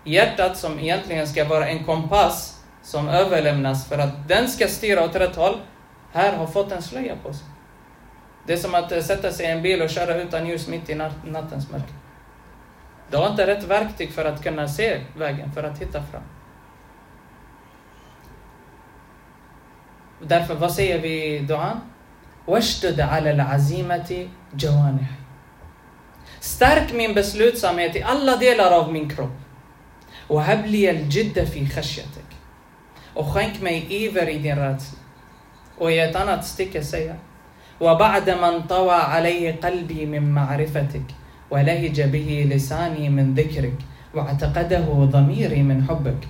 Hjärtat 0.04 0.58
som 0.58 0.80
egentligen 0.80 1.28
ska 1.28 1.46
vara 1.46 1.68
en 1.68 1.84
kompass 1.84 2.64
som 2.84 3.10
överlämnas 3.10 3.90
för 3.90 3.98
att 3.98 4.28
den 4.28 4.48
ska 4.48 4.68
styra 4.68 5.04
åt 5.04 5.16
rätt 5.16 5.36
håll, 5.36 5.58
här 6.14 6.38
har 6.38 6.48
fått 6.48 6.72
en 6.72 6.82
slöja 6.82 7.16
på 7.24 7.34
sig. 7.34 7.48
Det 8.48 8.54
är 8.54 8.58
som 8.58 8.76
att 8.76 8.92
eh, 8.92 9.02
sätta 9.02 9.32
sig 9.32 9.46
i 9.46 9.50
en 9.50 9.62
bil 9.62 9.82
och 9.82 9.90
köra 9.90 10.16
utan 10.16 10.48
ljus 10.48 10.68
mitt 10.68 10.90
i 10.90 10.96
nattens 10.96 11.72
mörker. 11.72 11.99
Du 13.12 13.18
har 13.18 13.30
inte 13.30 13.48
rätt 13.48 13.64
verktyg 13.64 14.12
för 14.12 14.26
att 14.26 14.44
kunna 14.44 14.68
se 14.68 15.02
vägen, 15.18 15.52
för 15.52 15.64
att 15.64 15.82
hitta 15.82 16.04
fram. 16.04 16.24
Därför, 20.22 20.56
vad 20.56 20.72
säger 20.72 21.00
vi 21.00 21.36
i 21.36 21.40
duan? 21.40 21.80
واشدد 22.50 23.00
على 23.00 23.32
العزيمة 23.32 24.28
جوانح. 24.54 25.10
Stärk 26.40 26.94
min 26.94 27.14
beslutsamhet 27.14 27.96
i 27.96 28.04
alla 28.04 28.36
delar 28.38 28.72
av 28.72 28.94
min 28.94 29.10
kropp. 29.10 29.38
وهب 30.30 30.66
لي 30.66 30.90
الجد 30.90 31.44
في 31.44 31.68
خشيتك. 31.68 32.30
Och 33.14 33.26
skänk 33.26 33.62
mig 33.62 33.86
iver 33.90 34.30
i 34.30 34.38
din 34.38 34.56
rädsla. 34.56 35.00
Och 35.78 35.92
i 35.92 36.00
ett 36.00 36.16
annat 36.16 36.46
stycke 36.46 36.84
säger 36.84 37.16
وبعد 37.80 38.30
ما 38.30 38.50
انطوى 38.50 38.96
علي 38.96 39.52
قلبي 39.52 40.06
من 40.06 40.34
معرفتك 40.34 41.19
ولهج 41.51 42.01
به 42.01 42.47
لساني 42.51 43.09
من 43.09 43.35
ذكرك 43.35 43.79
واعتقده 44.15 44.87
ضميري 45.15 45.63
من 45.63 45.85
حبك 45.89 46.29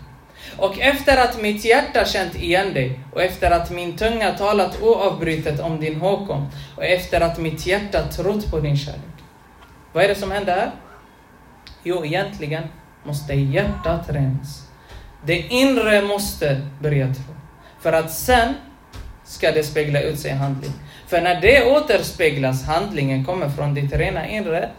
Och 0.57 0.81
efter 0.81 1.17
att 1.17 1.43
mitt 1.43 1.65
hjärta 1.65 2.05
känt 2.05 2.35
igen 2.35 2.75
dig 2.75 3.01
och 3.13 3.23
efter 3.23 3.51
att 3.51 3.71
min 3.71 3.97
tunga 3.97 4.33
talat 4.33 4.83
oavbrutet 4.83 5.61
om 5.61 5.81
din 5.81 6.01
håkon 6.01 6.47
och 6.77 6.85
efter 6.85 7.21
att 7.21 7.39
mitt 7.39 7.67
hjärta 7.67 8.03
trott 8.03 8.51
på 8.51 8.61
din 8.61 8.77
kärlek. 8.77 9.17
Vad 9.93 10.05
är 10.05 10.09
det 10.09 10.15
som 10.15 10.31
händer 10.31 10.57
här? 10.57 10.71
Jo, 11.83 12.05
egentligen 12.05 12.63
måste 13.05 13.35
hjärtat 13.35 14.11
renas. 14.11 14.69
Det 15.27 15.39
inre 15.39 16.03
måste 16.03 16.61
börja 16.81 17.07
tro. 17.07 17.35
För 17.81 17.93
att 17.93 18.13
sen 18.13 18.55
ska 19.25 19.53
det 19.53 19.63
spegla 19.63 20.01
ut 20.01 20.19
sig 20.19 20.31
i 20.31 20.35
handling. 20.35 20.73
För 21.07 21.21
när 21.21 21.41
det 21.41 21.65
återspeglas, 21.65 22.65
handlingen 22.65 23.25
kommer 23.25 23.49
från 23.49 23.75
ditt 23.75 23.93
rena 23.93 24.29
inre, 24.29 24.71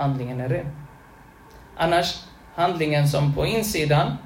handlingen 0.00 0.40
är 0.40 0.48
ren. 0.48 0.66
Annars, 1.76 2.24
handlingen 2.54 3.08
som 3.08 3.34
på 3.34 3.46
insidan 3.46 4.16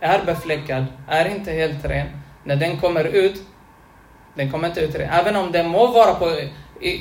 är 0.00 0.24
befläckad, 0.24 0.84
är 1.08 1.28
inte 1.28 1.52
helt 1.52 1.84
ren. 1.84 2.06
När 2.44 2.56
den 2.56 2.76
kommer 2.76 3.04
ut, 3.04 3.42
den 4.34 4.50
kommer 4.50 4.68
inte 4.68 4.80
ut 4.80 4.94
ren. 4.94 5.10
Även 5.10 5.36
om 5.36 5.52
den 5.52 5.68
må 5.68 5.86
vara 5.86 6.14
på 6.14 6.26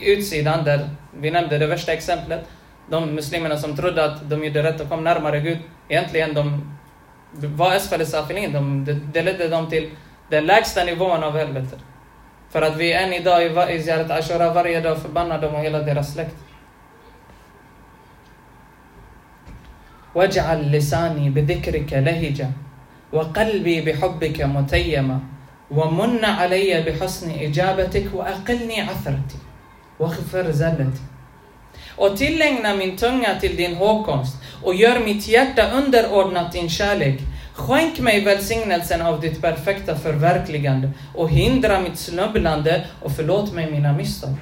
utsidan, 0.01 0.63
där 0.63 0.89
vi 1.17 1.31
nämnde 1.31 1.57
det 1.57 1.67
värsta 1.67 1.93
exemplet, 1.93 2.41
de 2.89 3.15
muslimerna 3.15 3.57
som 3.57 3.75
trodde 3.75 4.05
att 4.05 4.29
de 4.29 4.43
gjorde 4.43 4.63
rätt 4.63 4.81
och 4.81 4.89
kom 4.89 5.03
närmare 5.03 5.39
Gud, 5.39 5.57
egentligen 5.87 6.33
de 6.33 6.77
var 7.31 7.75
Asfal 7.75 8.05
Safilin, 8.05 8.53
de, 8.53 8.85
det, 9.13 9.21
ledde 9.21 9.47
dem 9.47 9.69
till 9.69 9.89
den 10.29 10.45
lägsta 10.45 10.83
nivån 10.83 11.23
av 11.23 11.37
helvetet. 11.37 11.79
För 12.49 12.61
att 12.61 12.77
vi 12.77 12.93
än 12.93 13.13
idag 13.13 13.43
i, 13.43 13.73
i 13.75 13.83
Ziyarat 13.83 14.11
Ashura 14.11 14.53
varje 14.53 14.81
dag 14.81 15.01
förbannar 15.01 15.41
dem 15.41 15.55
och 15.55 15.61
hela 15.61 15.79
deras 15.79 16.13
släkt. 16.13 16.35
واجعل 20.15 20.71
لساني 20.71 21.29
بذكرك 21.29 21.93
لهجا 21.93 22.51
وقلبي 23.13 23.81
بحبك 23.81 24.41
متيما 24.41 25.19
ومن 25.71 26.25
علي 26.25 26.81
بحسن 26.81 27.31
إجابتك 27.31 28.07
وأقلني 28.13 28.81
عثرتي 28.81 29.39
واغفر 29.99 30.51
زلتي 30.51 31.01
och 31.95 32.17
tillägna 32.17 32.75
min 32.75 32.97
tunga 32.97 33.39
till 33.39 33.55
din 33.55 33.75
hågkomst 33.75 34.35
och 34.63 34.75
gör 34.75 34.99
mitt 34.99 35.27
hjärta 35.27 35.71
underordnat 35.71 36.51
din 36.51 36.69
kärlek. 36.69 37.19
Skänk 37.53 37.99
mig 37.99 38.21
välsignelsen 38.21 39.01
av 39.01 39.21
ditt 39.21 39.41
perfekta 39.41 39.95
förverkligande 39.95 40.89
och 41.15 41.29
hindra 41.29 41.79
mitt 41.79 41.97
snubblande 41.97 42.85
och 43.01 43.11
förlåt 43.11 43.53
mig 43.53 43.71
mina 43.71 43.93
misstag. 43.93 44.35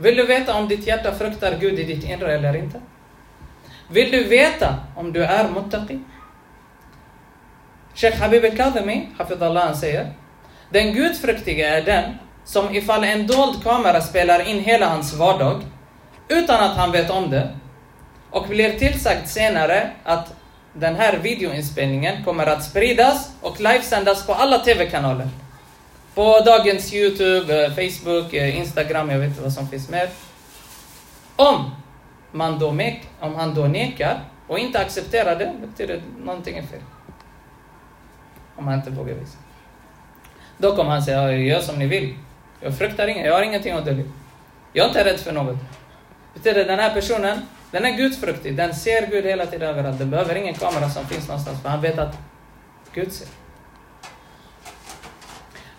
Vill 0.00 0.16
du 0.16 0.26
veta 0.26 0.54
om 0.54 0.68
ditt 0.68 0.86
hjärta 0.86 1.14
fruktar 1.14 1.58
Gud 1.60 1.78
i 1.78 1.84
ditt 1.84 2.04
inre 2.04 2.34
eller 2.34 2.56
inte? 2.56 2.80
Vill 3.88 4.10
du 4.10 4.24
veta 4.24 4.74
om 4.96 5.12
du 5.12 5.24
är 5.24 5.48
muttaqi? 5.48 5.98
Sheikh 7.94 8.16
Habib 8.20 8.44
al-Kadhimi, 8.44 9.08
Hafidallah, 9.18 9.74
säger 9.74 10.12
Den 10.70 10.94
gudfruktige 10.94 11.64
är 11.64 11.82
den 11.82 12.14
som 12.44 12.74
ifall 12.74 13.04
en 13.04 13.26
dold 13.26 13.62
kamera 13.62 14.00
spelar 14.00 14.48
in 14.48 14.60
hela 14.60 14.86
hans 14.88 15.14
vardag 15.14 15.62
utan 16.28 16.64
att 16.64 16.76
han 16.76 16.92
vet 16.92 17.10
om 17.10 17.30
det 17.30 17.48
och 18.30 18.48
blir 18.48 18.78
tillsagt 18.78 19.28
senare 19.28 19.90
att 20.04 20.34
den 20.72 20.96
här 20.96 21.18
videoinspelningen 21.18 22.24
kommer 22.24 22.46
att 22.46 22.64
spridas 22.64 23.30
och 23.40 23.60
livesändas 23.60 24.26
på 24.26 24.34
alla 24.34 24.58
TV-kanaler. 24.58 25.28
På 26.14 26.40
dagens 26.44 26.92
Youtube, 26.94 27.64
eh, 27.64 27.70
Facebook, 27.70 28.34
eh, 28.34 28.58
Instagram, 28.58 29.10
jag 29.10 29.18
vet 29.18 29.28
inte 29.28 29.42
vad 29.42 29.52
som 29.52 29.68
finns 29.68 29.88
mer. 29.88 30.08
Om, 31.36 31.70
man 32.32 32.58
då 32.58 32.72
mek, 32.72 33.08
om 33.20 33.34
han 33.34 33.54
då 33.54 33.64
nekar 33.64 34.20
och 34.46 34.58
inte 34.58 34.78
accepterar 34.78 35.36
det, 35.36 35.52
betyder 35.66 35.94
det 35.94 36.24
någonting 36.24 36.56
är 36.56 36.62
fel. 36.62 36.80
Om 38.56 38.66
han 38.68 38.78
inte 38.78 38.90
vågar 38.90 39.14
visa. 39.14 39.38
Då 40.58 40.76
kommer 40.76 40.90
han 40.90 41.02
säga, 41.02 41.32
gör 41.32 41.60
som 41.60 41.78
ni 41.78 41.86
vill. 41.86 42.14
Jag 42.60 42.78
fruktar 42.78 43.08
inget, 43.08 43.26
jag 43.26 43.34
har 43.34 43.42
ingenting 43.42 43.72
att 43.72 43.84
dölja. 43.84 44.04
Jag 44.72 44.84
är 44.84 44.88
inte 44.88 45.04
rädd 45.04 45.20
för 45.20 45.32
något. 45.32 45.56
Betyder 46.34 46.64
den 46.64 46.78
här 46.78 46.94
personen, 46.94 47.38
den 47.70 47.84
är 47.84 47.90
gudfruktig, 47.90 48.56
den 48.56 48.74
ser 48.74 49.06
Gud 49.06 49.24
hela 49.24 49.46
tiden 49.46 49.68
överallt. 49.68 49.98
Den 49.98 50.10
behöver 50.10 50.34
ingen 50.34 50.54
kamera 50.54 50.90
som 50.90 51.06
finns 51.06 51.28
någonstans, 51.28 51.62
för 51.62 51.68
han 51.68 51.80
vet 51.80 51.98
att 51.98 52.18
Gud 52.94 53.12
ser. 53.12 53.28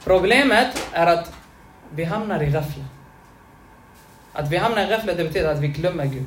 Problemet 0.03 0.87
är 0.93 1.07
att 1.07 1.33
vi 1.91 2.03
hamnar 2.03 2.43
i 2.43 2.45
ghafla. 2.45 2.83
Att 4.33 4.49
vi 4.49 4.57
hamnar 4.57 4.83
i 4.83 4.87
ghafla, 4.87 5.13
det 5.13 5.23
betyder 5.23 5.51
att 5.51 5.59
vi 5.59 5.67
glömmer 5.67 6.05
Gud. 6.05 6.25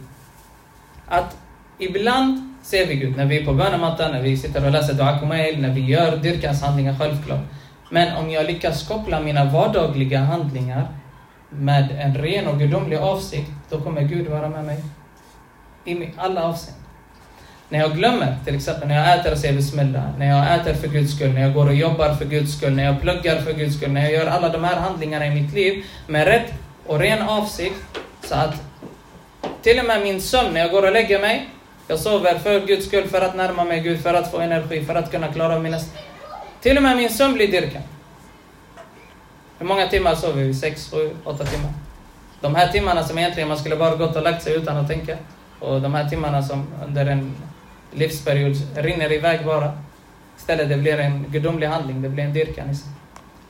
Att 1.09 1.37
ibland 1.79 2.55
ser 2.63 2.87
vi 2.87 2.95
Gud, 2.95 3.17
när 3.17 3.27
vi 3.27 3.41
är 3.41 3.47
på 3.47 3.53
bönemattan, 3.53 4.13
när 4.13 4.23
vi 4.23 4.37
sitter 4.37 4.65
och 4.65 4.71
läser 4.71 4.95
Dua 4.95 5.19
Kumail, 5.19 5.61
när 5.61 5.71
vi 5.71 5.81
gör 5.81 6.17
dyrkans 6.17 6.63
handlingar, 6.63 6.99
självklart. 6.99 7.41
Men 7.91 8.17
om 8.17 8.31
jag 8.31 8.47
lyckas 8.47 8.89
koppla 8.89 9.21
mina 9.21 9.45
vardagliga 9.45 10.21
handlingar 10.21 10.89
med 11.51 11.91
en 12.01 12.15
ren 12.15 12.47
och 12.47 12.59
gudomlig 12.59 12.97
avsikt, 12.97 13.51
då 13.71 13.81
kommer 13.81 14.03
Gud 14.03 14.27
vara 14.29 14.49
med 14.49 14.65
mig 14.65 14.85
i 15.85 16.09
alla 16.17 16.45
avseenden. 16.45 16.84
När 17.69 17.79
jag 17.79 17.97
glömmer, 17.97 18.37
till 18.45 18.57
exempel 18.57 18.89
när 18.89 18.95
jag 18.95 19.21
äter 19.21 19.33
och 19.33 19.39
säger 19.39 19.55
bismillah, 19.55 20.19
när 20.19 20.27
jag 20.27 20.61
äter 20.61 20.75
för 20.75 20.89
Guds 20.89 21.17
skull, 21.17 21.33
när 21.33 21.43
jag 21.43 21.55
går 21.55 21.67
och 21.67 21.75
jobbar 21.75 22.15
för 22.15 22.25
Guds 22.25 22.57
skull, 22.57 22.73
när 22.73 22.85
jag 22.85 23.01
pluggar 23.01 23.41
för 23.41 23.53
Guds 23.53 23.77
skull, 23.77 23.91
när 23.93 24.03
jag 24.03 24.13
gör 24.13 24.27
alla 24.27 24.49
de 24.49 24.65
här 24.65 24.77
handlingarna 24.77 25.27
i 25.27 25.31
mitt 25.31 25.55
liv 25.55 25.85
med 26.07 26.27
rätt 26.27 26.53
och 26.87 26.99
ren 26.99 27.23
avsikt, 27.23 27.77
så 28.23 28.35
att 28.35 28.55
till 29.63 29.79
och 29.79 29.85
med 29.85 30.03
min 30.03 30.21
sömn, 30.21 30.55
när 30.55 30.61
jag 30.61 30.71
går 30.71 30.87
och 30.87 30.93
lägger 30.93 31.21
mig, 31.21 31.49
jag 31.89 31.99
sover 31.99 32.39
för 32.39 32.67
Guds 32.67 32.87
skull, 32.87 33.09
för 33.09 33.21
att 33.21 33.37
närma 33.37 33.65
mig 33.65 33.81
Gud, 33.81 34.01
för 34.01 34.15
att 34.15 34.31
få 34.31 34.39
energi, 34.39 34.85
för 34.85 34.95
att 34.95 35.11
kunna 35.11 35.33
klara 35.33 35.59
mina 35.59 35.79
till 36.61 36.77
och 36.77 36.83
med 36.83 36.97
min 36.97 37.11
sömn 37.11 37.35
blir 37.35 37.49
dyrkan. 37.49 37.83
Hur 39.59 39.67
många 39.67 39.89
timmar 39.89 40.15
sover 40.15 40.43
vi? 40.43 40.55
Sex, 40.55 40.91
sju, 40.91 41.17
åtta 41.25 41.45
timmar? 41.45 41.73
De 42.41 42.55
här 42.55 42.69
timmarna 42.69 43.05
som 43.05 43.19
egentligen 43.19 43.49
man 43.49 43.59
skulle 43.59 43.77
bara 43.77 43.97
gått 43.97 44.17
och 44.17 44.23
lagt 44.23 44.43
sig 44.43 44.55
utan 44.55 44.77
att 44.77 44.89
tänka. 44.89 45.17
Och 45.61 45.81
de 45.81 45.95
här 45.95 46.09
timmarna 46.09 46.43
som 46.43 46.67
under 46.87 47.07
en 47.07 47.35
livsperiod 47.95 48.57
rinner 48.77 49.13
iväg 49.13 49.45
bara. 49.45 49.73
Istället 50.37 50.69
det 50.69 50.77
blir 50.77 50.99
en 50.99 51.25
gudomlig 51.29 51.67
handling, 51.67 52.03
det 52.03 52.09
blir 52.09 52.25
en 52.25 52.33
dyrkan. 52.33 52.77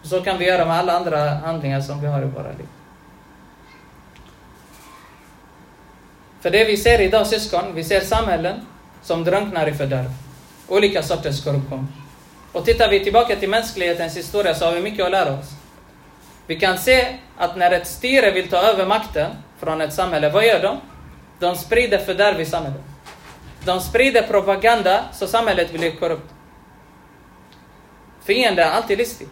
Så 0.02 0.20
kan 0.20 0.38
vi 0.38 0.44
göra 0.44 0.64
med 0.64 0.76
alla 0.76 0.92
andra 0.92 1.34
handlingar 1.34 1.80
som 1.80 2.00
vi 2.00 2.06
har 2.06 2.22
i 2.22 2.24
våra 2.24 2.48
liv. 2.48 2.66
För 6.40 6.50
det 6.50 6.64
vi 6.64 6.76
ser 6.76 7.00
idag 7.00 7.26
syskon, 7.26 7.74
vi 7.74 7.84
ser 7.84 8.00
samhällen 8.00 8.60
som 9.02 9.24
drunknar 9.24 9.68
i 9.68 9.72
fördärv. 9.72 10.10
Olika 10.68 11.02
sorters 11.02 11.44
korruption. 11.44 11.88
Och 12.52 12.64
tittar 12.64 12.90
vi 12.90 13.04
tillbaka 13.04 13.36
till 13.36 13.50
mänsklighetens 13.50 14.16
historia 14.16 14.54
så 14.54 14.64
har 14.64 14.72
vi 14.72 14.80
mycket 14.80 15.04
att 15.04 15.10
lära 15.10 15.32
oss. 15.32 15.50
Vi 16.46 16.60
kan 16.60 16.78
se 16.78 17.18
att 17.36 17.56
när 17.56 17.70
ett 17.70 17.86
styre 17.86 18.30
vill 18.30 18.48
ta 18.48 18.56
över 18.56 18.86
makten 18.86 19.30
från 19.58 19.80
ett 19.80 19.94
samhälle, 19.94 20.30
vad 20.30 20.46
gör 20.46 20.62
de? 20.62 20.80
De 21.38 21.56
sprider 21.56 21.98
fördärv 21.98 22.40
i 22.40 22.46
samhället. 22.46 22.80
De 23.64 23.80
sprider 23.80 24.22
propaganda 24.22 25.04
så 25.12 25.26
samhället 25.26 25.72
blir 25.72 25.90
korrupt. 25.90 26.34
Fienden 28.24 28.68
är 28.68 28.72
alltid 28.72 28.98
listig. 28.98 29.28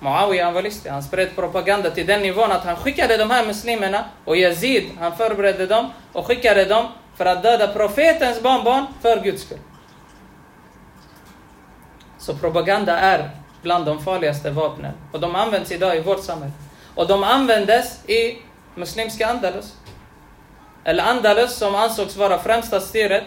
Muawiya 0.00 0.44
han 0.44 0.54
var 0.54 0.62
listig. 0.62 0.90
Han 0.90 1.02
spred 1.02 1.36
propaganda 1.36 1.90
till 1.90 2.06
den 2.06 2.22
nivån 2.22 2.52
att 2.52 2.64
han 2.64 2.76
skickade 2.76 3.16
de 3.16 3.30
här 3.30 3.46
muslimerna 3.46 4.04
och 4.24 4.36
Yazid, 4.36 4.90
han 5.00 5.16
förberedde 5.16 5.66
dem 5.66 5.92
och 6.12 6.26
skickade 6.26 6.64
dem 6.64 6.86
för 7.16 7.26
att 7.26 7.42
döda 7.42 7.68
profetens 7.68 8.42
barnbarn 8.42 8.86
för 9.02 9.22
Guds 9.22 9.42
skull. 9.42 9.58
Så 12.18 12.36
propaganda 12.36 12.98
är 12.98 13.30
bland 13.62 13.86
de 13.86 14.04
farligaste 14.04 14.50
vapnen. 14.50 14.92
Och 15.12 15.20
de 15.20 15.34
används 15.34 15.72
idag 15.72 15.96
i 15.96 16.00
vårt 16.00 16.24
samhälle. 16.24 16.52
Och 16.94 17.06
de 17.06 17.24
användes 17.24 18.08
i 18.08 18.38
muslimska 18.74 19.26
Andalus. 19.26 19.76
Eller 20.84 21.04
Andalus 21.04 21.54
som 21.54 21.74
ansågs 21.74 22.16
vara 22.16 22.38
främsta 22.38 22.80
styret 22.80 23.24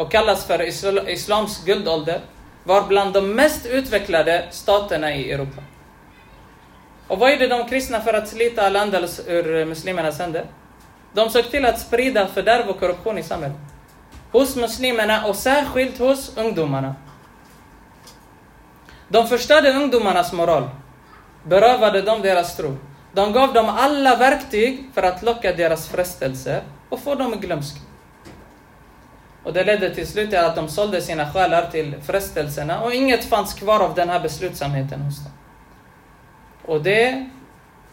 och 0.00 0.10
kallas 0.10 0.44
för 0.44 0.62
Islams 1.08 1.64
guldålder 1.64 2.20
var 2.64 2.82
bland 2.82 3.12
de 3.12 3.34
mest 3.34 3.66
utvecklade 3.66 4.46
staterna 4.50 5.14
i 5.14 5.32
Europa. 5.32 5.62
Och 7.08 7.18
vad 7.18 7.32
gjorde 7.32 7.46
de 7.46 7.68
kristna 7.68 8.00
för 8.00 8.14
att 8.14 8.28
slita 8.28 8.66
Al-Andalus 8.66 9.20
ur 9.26 9.64
muslimernas 9.64 10.18
händer? 10.18 10.44
De 11.12 11.30
såg 11.30 11.50
till 11.50 11.66
att 11.66 11.80
sprida 11.80 12.26
fördärv 12.26 12.68
och 12.68 12.80
korruption 12.80 13.18
i 13.18 13.22
samhället. 13.22 13.56
Hos 14.32 14.56
muslimerna 14.56 15.26
och 15.26 15.36
särskilt 15.36 15.98
hos 15.98 16.36
ungdomarna. 16.36 16.94
De 19.08 19.26
förstörde 19.26 19.72
ungdomarnas 19.72 20.32
moral. 20.32 20.68
Berövade 21.44 22.02
dem 22.02 22.22
deras 22.22 22.56
tro. 22.56 22.76
De 23.12 23.32
gav 23.32 23.52
dem 23.52 23.68
alla 23.68 24.16
verktyg 24.16 24.90
för 24.94 25.02
att 25.02 25.22
locka 25.22 25.52
deras 25.52 25.88
frestelser 25.88 26.62
och 26.88 27.00
få 27.00 27.14
dem 27.14 27.34
i 27.34 27.36
glömska. 27.36 27.89
Och 29.44 29.52
det 29.52 29.64
ledde 29.64 29.94
till 29.94 30.06
slut 30.06 30.30
till 30.30 30.38
att 30.38 30.56
de 30.56 30.68
sålde 30.68 31.02
sina 31.02 31.32
själar 31.32 31.70
till 31.70 31.94
frestelserna 32.02 32.80
och 32.80 32.94
inget 32.94 33.24
fanns 33.24 33.54
kvar 33.54 33.80
av 33.80 33.94
den 33.94 34.08
här 34.08 34.20
beslutsamheten 34.20 35.00
hos 35.00 35.24
dem. 35.24 35.32
Och 36.64 36.82
det 36.82 37.28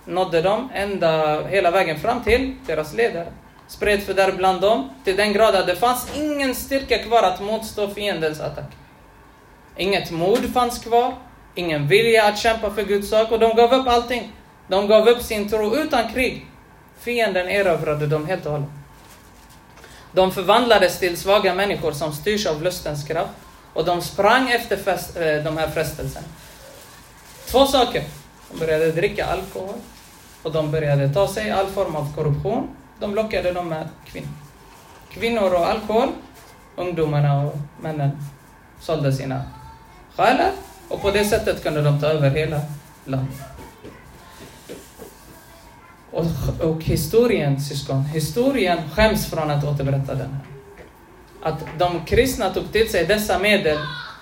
nådde 0.05 0.41
de 0.41 0.69
ända 0.73 1.41
hela 1.47 1.71
vägen 1.71 1.99
fram 1.99 2.23
till 2.23 2.55
deras 2.65 2.93
ledare. 2.93 3.27
Spred 3.67 4.03
för 4.03 4.13
där 4.13 4.31
bland 4.31 4.61
dem 4.61 4.89
till 5.03 5.15
den 5.15 5.33
grad 5.33 5.55
att 5.55 5.67
det 5.67 5.75
fanns 5.75 6.17
ingen 6.17 6.55
styrka 6.55 6.97
kvar 6.97 7.23
att 7.23 7.41
motstå 7.41 7.87
fiendens 7.89 8.41
attack. 8.41 8.71
Inget 9.77 10.11
mod 10.11 10.53
fanns 10.53 10.79
kvar, 10.79 11.13
ingen 11.55 11.87
vilja 11.87 12.23
att 12.23 12.37
kämpa 12.37 12.69
för 12.69 12.83
Guds 12.83 13.09
sak 13.09 13.31
och 13.31 13.39
de 13.39 13.55
gav 13.55 13.73
upp 13.73 13.87
allting. 13.87 14.31
De 14.67 14.87
gav 14.87 15.07
upp 15.07 15.21
sin 15.21 15.49
tro 15.49 15.75
utan 15.75 16.13
krig. 16.13 16.45
Fienden 16.99 17.49
erövrade 17.49 18.07
dem 18.07 18.27
helt 18.27 18.45
och 18.45 18.51
hållet. 18.51 18.69
De 20.17 20.31
förvandlades 20.31 20.99
till 20.99 21.17
svaga 21.17 21.53
människor 21.53 21.91
som 21.91 22.13
styrs 22.13 22.45
av 22.45 22.63
lustens 22.63 23.03
kraft 23.03 23.31
och 23.73 23.85
de 23.85 24.01
sprang 24.01 24.49
efter 24.49 24.77
fest, 24.77 25.17
eh, 25.17 25.43
de 25.43 25.57
här 25.57 25.69
frestelserna. 25.69 26.27
Två 27.45 27.65
saker. 27.65 28.03
De 28.51 28.59
började 28.59 28.91
dricka 28.91 29.25
alkohol 29.25 29.75
och 30.43 30.51
de 30.51 30.71
började 30.71 31.13
ta 31.13 31.27
sig 31.27 31.51
all 31.51 31.67
form 31.67 31.95
av 31.95 32.15
korruption. 32.15 32.69
De 32.99 33.15
lockade 33.15 33.51
dem 33.51 33.69
med 33.69 33.89
kvinnor. 34.05 34.29
Kvinnor 35.09 35.53
och 35.53 35.67
alkohol, 35.67 36.09
ungdomarna 36.75 37.41
och 37.41 37.57
männen 37.81 38.11
sålde 38.79 39.13
sina 39.13 39.43
själar 40.15 40.51
och 40.89 41.01
på 41.01 41.11
det 41.11 41.25
sättet 41.25 41.63
kunde 41.63 41.81
de 41.81 42.01
ta 42.01 42.07
över 42.07 42.29
hela 42.29 42.61
landet. 43.05 43.56
Och, 46.17 46.69
och 46.69 46.83
historien, 46.83 47.61
syskon, 47.61 48.03
historien 48.03 48.77
skäms 48.95 49.29
från 49.29 49.51
att 49.51 49.63
återberätta 49.63 50.15
den 50.15 50.29
här. 50.33 50.41
Att 51.41 51.65
de 51.77 52.05
kristna 52.05 52.49
tog 52.49 52.71
till 52.71 52.89
sig 52.89 53.05
dessa 53.05 53.39
medel, 53.39 53.77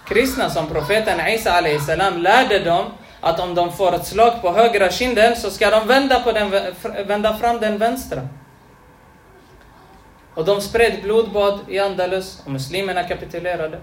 kristna 0.08 0.50
som 0.50 0.68
profeten 0.68 1.28
Isa 1.28 1.64
salam 1.86 2.22
lärde 2.22 2.60
dem 2.60 2.86
att 3.22 3.40
om 3.40 3.56
de 3.56 3.74
får 3.74 3.96
ett 3.96 4.08
slag 4.08 4.42
på 4.42 4.52
högra 4.52 4.92
kinden 4.92 5.36
så 5.36 5.50
ska 5.50 5.70
de 5.70 5.88
vända, 5.88 6.20
på 6.20 6.32
den, 6.32 6.52
vända 7.08 7.38
fram 7.38 7.60
den 7.60 7.78
vänstra. 7.78 8.28
Och 10.34 10.46
de 10.46 10.62
spred 10.62 11.00
blodbad 11.04 11.60
i 11.68 11.80
Andalus 11.80 12.42
och 12.46 12.52
muslimerna 12.52 13.04
kapitulerade. 13.04 13.80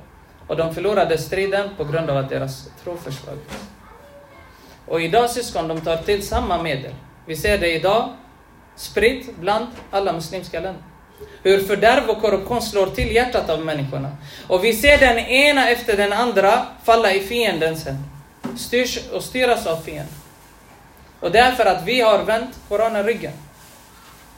Och 0.47 0.57
de 0.57 0.75
förlorade 0.75 1.19
striden 1.19 1.69
på 1.77 1.85
grund 1.85 2.11
av 2.11 2.17
att 2.17 2.29
deras 2.29 2.69
tro 2.85 2.97
försvagades. 2.97 3.69
Och 4.87 5.01
idag 5.01 5.31
syskon, 5.31 5.69
de 5.69 5.81
tar 5.81 5.97
till 5.97 6.27
samma 6.27 6.63
medel. 6.63 6.93
Vi 7.27 7.37
ser 7.37 7.59
det 7.59 7.73
idag 7.73 8.09
spritt 8.77 9.37
bland 9.37 9.67
alla 9.91 10.13
muslimska 10.13 10.61
länder. 10.61 10.83
Hur 11.43 11.59
fördärv 11.59 12.11
och 12.11 12.21
korruption 12.23 12.63
slår 12.63 12.87
till 12.87 13.15
hjärtat 13.15 13.51
av 13.51 13.61
människorna. 13.65 14.17
Och 14.49 14.65
vi 14.65 14.73
ser 14.73 14.99
den 14.99 15.19
ena 15.19 15.69
efter 15.69 15.97
den 15.97 16.13
andra 16.13 16.67
falla 16.85 17.13
i 17.13 17.21
fiendens 17.21 17.85
händer. 17.85 18.05
Styrs 18.57 18.99
och 19.13 19.23
styras 19.23 19.67
av 19.67 19.77
fienden. 19.77 20.15
Och 21.21 21.31
därför 21.31 21.67
att 21.67 21.85
vi 21.85 22.01
har 22.01 22.23
vänt 22.23 22.61
Koranen 22.69 23.05
ryggen. 23.05 23.33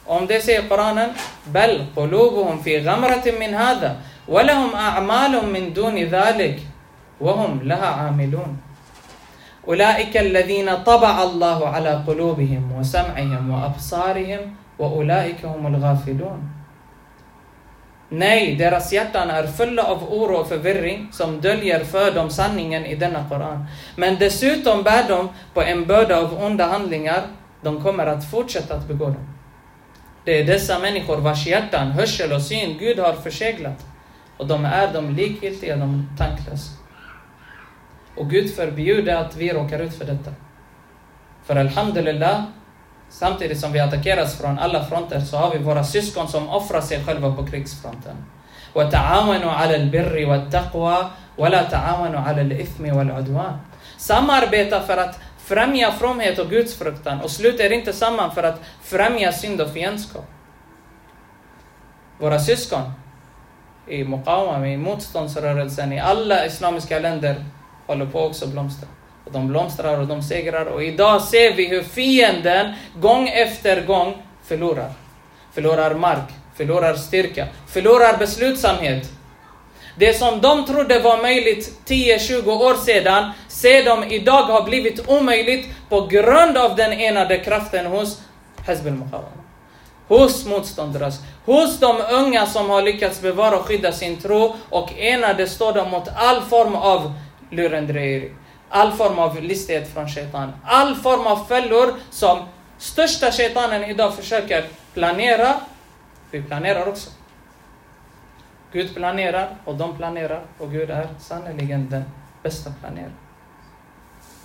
Om 0.05 0.27
det 0.27 0.41
säger 0.41 0.69
Koranen, 0.69 1.11
Bel 1.45 1.87
qulubuhum 1.95 2.63
fi 2.63 2.81
ghamratin 2.81 3.39
min 3.39 3.55
hada, 3.55 3.97
walahum 4.27 4.75
a'malum 4.75 5.53
min 5.53 5.75
duni 5.75 6.05
dhalik, 6.05 6.61
wahum 7.19 7.61
laha 7.65 8.09
amilun. 8.09 8.59
أولئك 9.68 10.18
الذين 10.18 10.76
طبع 10.84 11.24
الله 11.24 11.68
على 11.68 12.04
قلوبهم 12.08 12.72
وسمعهم 12.80 13.50
وأبصارهم 13.50 14.56
وأولئك 14.80 15.46
هم 15.46 15.68
الغافلون 15.68 16.60
Nej, 18.12 18.56
deras 18.56 18.92
hjärtan 18.94 19.30
är 19.30 19.48
fulla 19.48 19.84
av 19.84 20.04
oro 20.14 20.36
och 20.36 20.48
förvirring 20.48 21.10
som 21.12 21.42
döljer 21.42 21.84
för 21.84 22.12
dem 22.12 22.30
sanningen 22.30 22.86
i 22.86 22.96
denna 22.96 23.30
Koran. 23.30 23.66
Men 23.96 24.16
dessutom 24.20 24.84
bär 24.84 25.08
de 25.08 25.30
på 25.54 25.62
en 25.62 25.86
börda 25.86 26.18
av 26.18 26.44
onda 26.44 26.66
handlingar. 26.66 27.22
De 27.62 27.84
kommer 27.84 28.06
att 28.06 28.32
fortsätta 28.32 28.76
att 28.76 28.88
begå 28.88 29.06
dem. 29.06 29.30
Det 30.26 30.40
är 30.40 30.44
dessa 30.44 30.80
människor 30.80 31.18
vars 31.18 31.48
hjärtan, 31.48 31.92
hörsel 31.92 32.32
och 32.32 32.42
syn 32.42 32.78
Gud 32.78 33.00
har 33.00 33.14
förseglat. 33.14 33.86
Och 34.38 34.48
de 34.48 34.66
är 34.66 34.94
de 34.94 35.16
likgiltiga, 35.16 35.76
de 35.76 36.10
tanklösa. 36.18 36.72
Och 38.16 38.30
Gud 38.30 38.56
förbjuder 38.56 39.16
att 39.16 39.36
vi 39.36 39.54
råkar 39.54 39.80
ut 39.80 39.98
för 39.98 40.06
detta. 40.06 40.32
För 41.44 41.56
Alhamdulillah, 41.56 42.44
samtidigt 43.10 43.60
som 43.60 43.72
vi 43.72 43.80
attackeras 43.80 44.38
från 44.38 44.60
alla 44.60 44.86
fronter 44.86 45.20
så 45.20 45.38
har 45.38 45.52
vi 45.52 45.58
våra 45.58 45.84
syskon 45.84 46.28
som 46.28 46.50
offrar 46.50 46.82
sig 46.82 47.04
själva 47.06 47.36
på 47.36 47.46
krigsfronten. 47.46 48.16
وتعاونوا 48.76 49.52
على 49.52 49.76
البر 49.76 50.26
والتقوى 50.26 51.10
ولا 51.38 51.64
تعاونوا 51.64 52.20
على 52.20 52.42
الإثم 52.42 52.98
والعدوان. 52.98 53.58
Samarbeta 53.98 54.82
för 54.82 54.98
att 54.98 55.20
främja 55.38 55.92
fromhet 55.92 56.40
och 56.40 56.50
gudsfruktan 56.50 57.22
och 57.22 57.32
sluter 57.32 57.72
inte 57.72 57.94
samman 57.94 58.32
för 58.32 58.44
att 58.44 58.62
främja 58.82 59.32
synd 59.32 59.62
och 59.62 59.74
fiendskap. 59.74 60.26
Våra 62.18 62.40
syskon 62.40 62.92
i 63.88 64.04
Muqawam, 64.04 64.66
i 64.66 64.78
motståndsrörelsen, 64.78 65.94
i 65.94 66.00
alla 66.00 66.46
islamiska 66.46 67.00
länder 67.00 67.46
håller 67.87 68.07
på 68.07 68.21
också 68.21 68.45
att 68.45 68.51
blomstra. 68.51 68.89
Och 69.25 69.33
de 69.33 69.49
blomstrar 69.49 70.01
och 70.01 70.07
de 70.07 70.23
segrar 70.23 70.67
och 70.67 70.85
idag 70.85 71.23
ser 71.23 71.53
vi 71.53 71.67
hur 71.67 71.83
fienden 71.83 72.75
gång 73.01 73.29
efter 73.29 73.87
gång 73.87 74.23
förlorar. 74.45 74.93
Förlorar 75.53 75.95
mark, 75.95 76.29
förlorar 76.57 76.95
styrka, 76.95 77.47
förlorar 77.67 78.17
beslutsamhet. 78.19 79.11
Det 79.97 80.19
som 80.19 80.41
de 80.41 80.67
trodde 80.67 80.99
var 80.99 81.23
möjligt 81.23 81.81
10-20 81.87 82.49
år 82.49 82.75
sedan 82.75 83.31
ser 83.49 83.85
de 83.85 84.05
idag 84.05 84.43
har 84.43 84.63
blivit 84.63 85.09
omöjligt 85.09 85.69
på 85.89 86.01
grund 86.07 86.57
av 86.57 86.77
den 86.77 86.93
enade 86.93 87.39
kraften 87.39 87.87
hos 87.87 88.21
Hezb 88.67 88.87
al-Muqawama. 88.87 89.29
Hos 90.09 90.47
motståndarnas, 90.47 91.21
hos 91.45 91.81
de 91.81 91.97
unga 92.11 92.47
som 92.47 92.71
har 92.71 92.83
lyckats 92.83 93.21
bevara 93.21 93.57
och 93.57 93.67
skydda 93.67 93.93
sin 93.93 94.17
tro 94.17 94.57
och 94.71 94.99
enade 94.99 95.47
står 95.47 95.73
de 95.73 95.91
mot 95.91 96.09
all 96.17 96.43
form 96.43 96.75
av 96.75 97.13
lurendrejeri, 97.55 98.33
all 98.69 98.93
form 98.93 99.19
av 99.19 99.43
listighet 99.43 99.93
från 99.93 100.09
shaitan, 100.09 100.53
all 100.65 100.97
form 100.97 101.27
av 101.27 101.45
fällor 101.47 101.95
som 102.11 102.39
största 102.79 103.33
shaitanen 103.33 103.85
idag 103.85 104.15
försöker 104.15 104.65
planera. 104.95 105.55
Vi 106.31 106.43
planerar 106.43 106.89
också. 106.89 107.11
Gud 108.73 108.95
planerar 108.95 109.57
och 109.65 109.75
de 109.75 109.97
planerar 109.97 110.43
och 110.59 110.73
Gud 110.73 110.91
är 110.91 111.09
sannerligen 111.19 111.89
den 111.91 112.05
bästa 112.43 112.73
planeraren. 112.81 113.13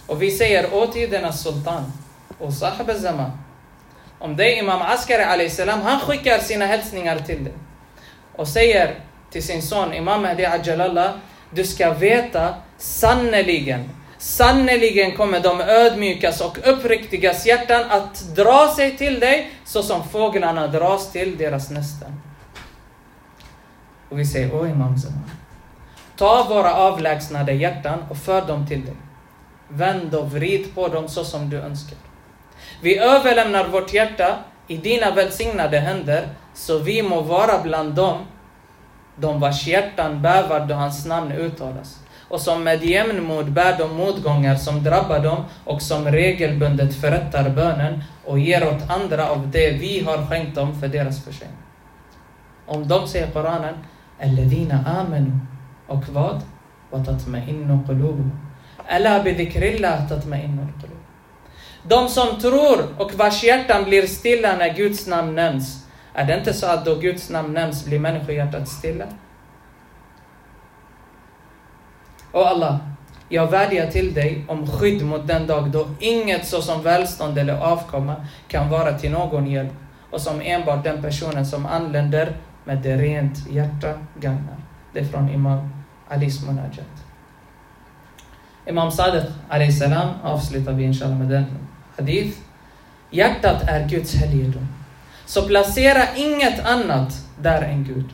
Och 0.08 0.22
vi 0.22 0.32
säger 0.32 0.74
å 0.74 0.88
tidernas 0.88 1.44
sultan 1.44 1.92
och 2.40 2.54
sahab 2.54 2.92
zaman 2.92 3.32
om 4.20 4.36
dig 4.36 4.60
Imam 4.60 4.82
Askari 4.82 5.50
salam, 5.50 5.82
han 5.82 6.00
skickar 6.00 6.38
sina 6.38 6.66
hälsningar 6.66 7.20
till 7.20 7.44
dig 7.44 7.54
och 8.36 8.48
säger 8.48 8.96
till 9.32 9.44
sin 9.44 9.62
son 9.62 9.94
Imam 9.94 10.22
Mahdi 10.22 10.46
Ajalallah, 10.46 11.12
du 11.52 11.64
ska 11.64 11.94
veta 11.94 12.56
Sannerligen, 12.80 13.90
sannerligen 14.18 15.18
kommer 15.18 15.40
de 15.40 15.62
ödmjukas 15.62 16.42
och 16.42 16.58
uppriktigas 16.64 17.46
hjärtan 17.46 17.84
att 17.90 18.36
dra 18.36 18.74
sig 18.76 18.98
till 18.98 19.20
dig 19.20 19.52
så 19.66 19.84
som 19.84 20.04
fåglarna 20.04 20.68
dras 20.68 21.12
till 21.12 21.38
deras 21.38 21.70
nästen. 21.70 22.22
Och 24.10 24.20
vi 24.20 24.26
säger, 24.26 24.56
åh 24.56 24.72
Imam 24.72 24.98
Zaman, 24.98 25.30
ta 26.16 26.46
våra 26.50 26.76
avlägsnade 26.76 27.54
hjärtan 27.54 28.04
och 28.10 28.18
för 28.18 28.42
dem 28.48 28.68
till 28.68 28.86
dig. 28.86 28.96
Vänd 29.68 30.16
och 30.16 30.32
vrid 30.32 30.76
på 30.76 30.88
dem 30.88 31.08
så 31.08 31.24
som 31.24 31.50
du 31.50 31.58
önskar. 31.58 31.98
Vi 32.82 32.98
överlämnar 32.98 33.68
vårt 33.68 33.94
hjärta 33.94 34.38
i 34.68 34.78
dina 34.78 35.12
välsignade 35.12 35.80
händer, 35.80 36.30
så 36.54 36.80
vi 36.80 37.02
må 37.04 37.22
vara 37.22 37.64
bland 37.64 37.94
dem, 37.94 38.26
de 39.16 39.40
vars 39.40 39.68
hjärtan 39.68 40.22
bävar 40.22 40.66
då 40.66 40.76
hans 40.76 41.06
namn 41.06 41.32
uttalas, 41.32 42.00
och 42.29 42.41
som 42.41 42.65
med 42.65 42.85
jämnmod 42.85 43.53
bär 43.53 43.79
de 43.79 43.97
motgångar 43.97 44.57
som 44.57 44.83
drabbar 44.83 45.19
dem 45.19 45.45
och 45.65 45.83
som 45.83 46.05
regelbundet 46.05 46.95
förrättar 46.95 47.51
bönen 47.51 48.03
och 48.25 48.39
ger 48.39 48.69
åt 48.69 48.91
andra 48.91 49.31
av 49.31 49.51
det 49.51 49.71
vi 49.71 50.01
har 50.01 50.27
skänkt 50.27 50.55
dem 50.55 50.81
för 50.81 50.89
deras 50.89 51.25
förtjänst. 51.25 51.55
Om 52.67 52.89
de 52.89 53.09
säger 53.09 53.27
Koranen, 53.31 53.75
Alladina 54.23 54.85
amanu, 54.87 55.33
och 55.87 56.09
vad? 56.09 56.43
وَتَطْمَئِنُّ 56.91 57.85
قُلُوبُهُمْ 57.89 58.31
أَلَا 58.97 59.19
بِذِكْرِ 59.25 59.63
اللَّهِ 59.63 60.09
تَطْمَئِنُّ 60.09 60.59
الْقُلُوبُ 60.67 61.03
De 61.83 62.09
som 62.09 62.41
tror 62.41 62.79
och 62.99 63.15
vars 63.15 63.45
hjärtan 63.45 63.85
blir 63.85 64.07
stilla 64.07 64.57
när 64.57 64.75
Guds 64.75 65.07
namn 65.07 65.35
nämns, 65.35 65.87
är 66.15 66.25
det 66.25 66.39
inte 66.39 66.53
så 66.53 66.67
att 66.67 66.85
då 66.85 66.95
Guds 66.95 67.31
namn 67.31 67.53
nämns 67.53 67.85
blir 67.85 67.99
människohjärtat 67.99 68.69
stilla? 68.69 69.05
Och 72.32 72.48
Allah, 72.48 72.78
jag 73.30 73.48
vädjar 73.48 73.88
till 73.88 74.14
dig 74.14 74.46
om 74.48 74.68
skydd 74.68 75.06
mot 75.06 75.28
den 75.28 75.48
dag 75.48 75.72
då 75.72 75.88
inget 76.00 76.48
såsom 76.48 76.84
välstånd 76.84 77.38
eller 77.38 77.54
avkomma 77.54 78.16
kan 78.48 78.70
vara 78.70 78.94
till 78.94 79.12
någon 79.12 79.48
hjälp 79.48 79.74
och 80.12 80.22
som 80.22 80.42
enbart 80.42 80.84
den 80.84 81.02
personen 81.02 81.46
som 81.46 81.66
anländer 81.66 82.38
med 82.64 82.78
det 82.78 82.98
rent 82.98 83.50
hjärta 83.50 83.94
gagnar. 84.20 84.58
Det 84.94 85.00
är 85.00 85.06
från 85.06 85.30
Imam 85.30 85.70
Alis 86.08 86.46
Munajat. 86.46 87.06
Imam 88.66 88.92
Sadiq 88.92 89.24
salam 89.80 90.10
avslutar 90.24 90.74
vi 90.74 90.84
inshallah 90.84 91.18
med 91.18 91.28
den 91.28 91.46
hadith. 91.98 92.38
Hjärtat 93.10 93.62
är 93.68 93.90
Guds 93.90 94.16
helgedom. 94.16 94.68
Så 95.26 95.48
placera 95.48 96.16
inget 96.16 96.66
annat 96.66 97.28
där 97.42 97.62
än 97.62 97.84
Gud. 97.84 98.10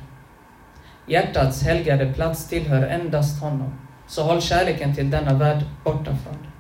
Hjärtats 1.06 1.64
helgade 1.64 2.14
plats 2.14 2.48
tillhör 2.48 2.88
endast 2.88 3.42
honom. 3.42 3.74
Så 4.07 4.23
håll 4.23 4.41
kärleken 4.41 4.95
till 4.95 5.11
denna 5.11 5.35
värld 5.35 5.61
borta 5.85 6.11
från 6.23 6.37
det. 6.43 6.51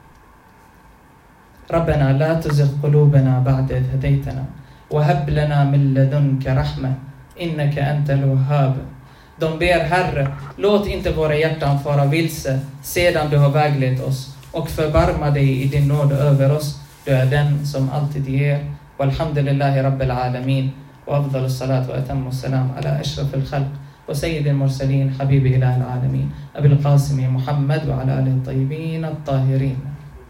ربنا 1.70 2.12
لا 2.18 2.34
تزغ 2.34 2.68
قلوبنا 2.82 3.38
بعد 3.38 3.72
إذ 3.72 3.84
هديتنا 3.94 4.44
وهب 4.90 5.30
لنا 5.30 5.64
من 5.64 5.94
لدنك 5.94 6.46
رحمة 6.46 6.92
إنك 7.40 7.78
أنت 7.78 8.10
الوهاب 8.10 8.74
De 9.38 9.58
ber 9.58 9.80
Herre, 9.80 10.28
låt 10.56 10.86
inte 10.86 11.12
våra 11.12 11.36
hjärtan 11.36 11.80
fara 11.80 12.04
vilse 12.04 12.60
sedan 12.82 13.30
du 13.30 13.36
har 13.36 13.50
väglett 13.50 14.02
oss 14.02 14.36
och 14.52 14.68
förbarma 14.70 15.30
dig 15.30 15.62
i 15.62 15.68
din 15.68 15.88
nåd 15.88 16.12
över 16.12 16.56
oss. 16.56 16.80
Du 17.04 17.10
är 17.10 17.26
den 17.26 17.66
som 17.66 17.90
alltid 17.90 18.28
ger. 18.28 18.72
Walhamdulillahi 18.96 19.82
rabbil 19.82 20.10
alamin. 20.10 20.70
وأفضل 21.06 21.44
الصلاة 21.44 21.90
وأتم 21.90 22.28
السلام 22.28 22.72
على 22.76 23.00
أشرف 23.00 23.34
الخلق 23.34 23.72
وسيد 24.09 24.47
المرسلين 24.47 25.13
حبيب 25.19 25.45
إله 25.45 25.77
العالمين. 25.77 26.29
أبي 26.55 26.67
القاسم 26.67 27.17
محمد 27.35 27.89
وعلى 27.89 28.11
آله 28.19 28.33
الطيبين 28.45 29.05
الطاهرين. 29.05 29.79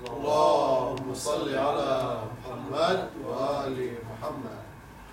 اللهم 0.08 1.08
صل 1.14 1.48
على 1.56 1.92
محمد 2.32 2.98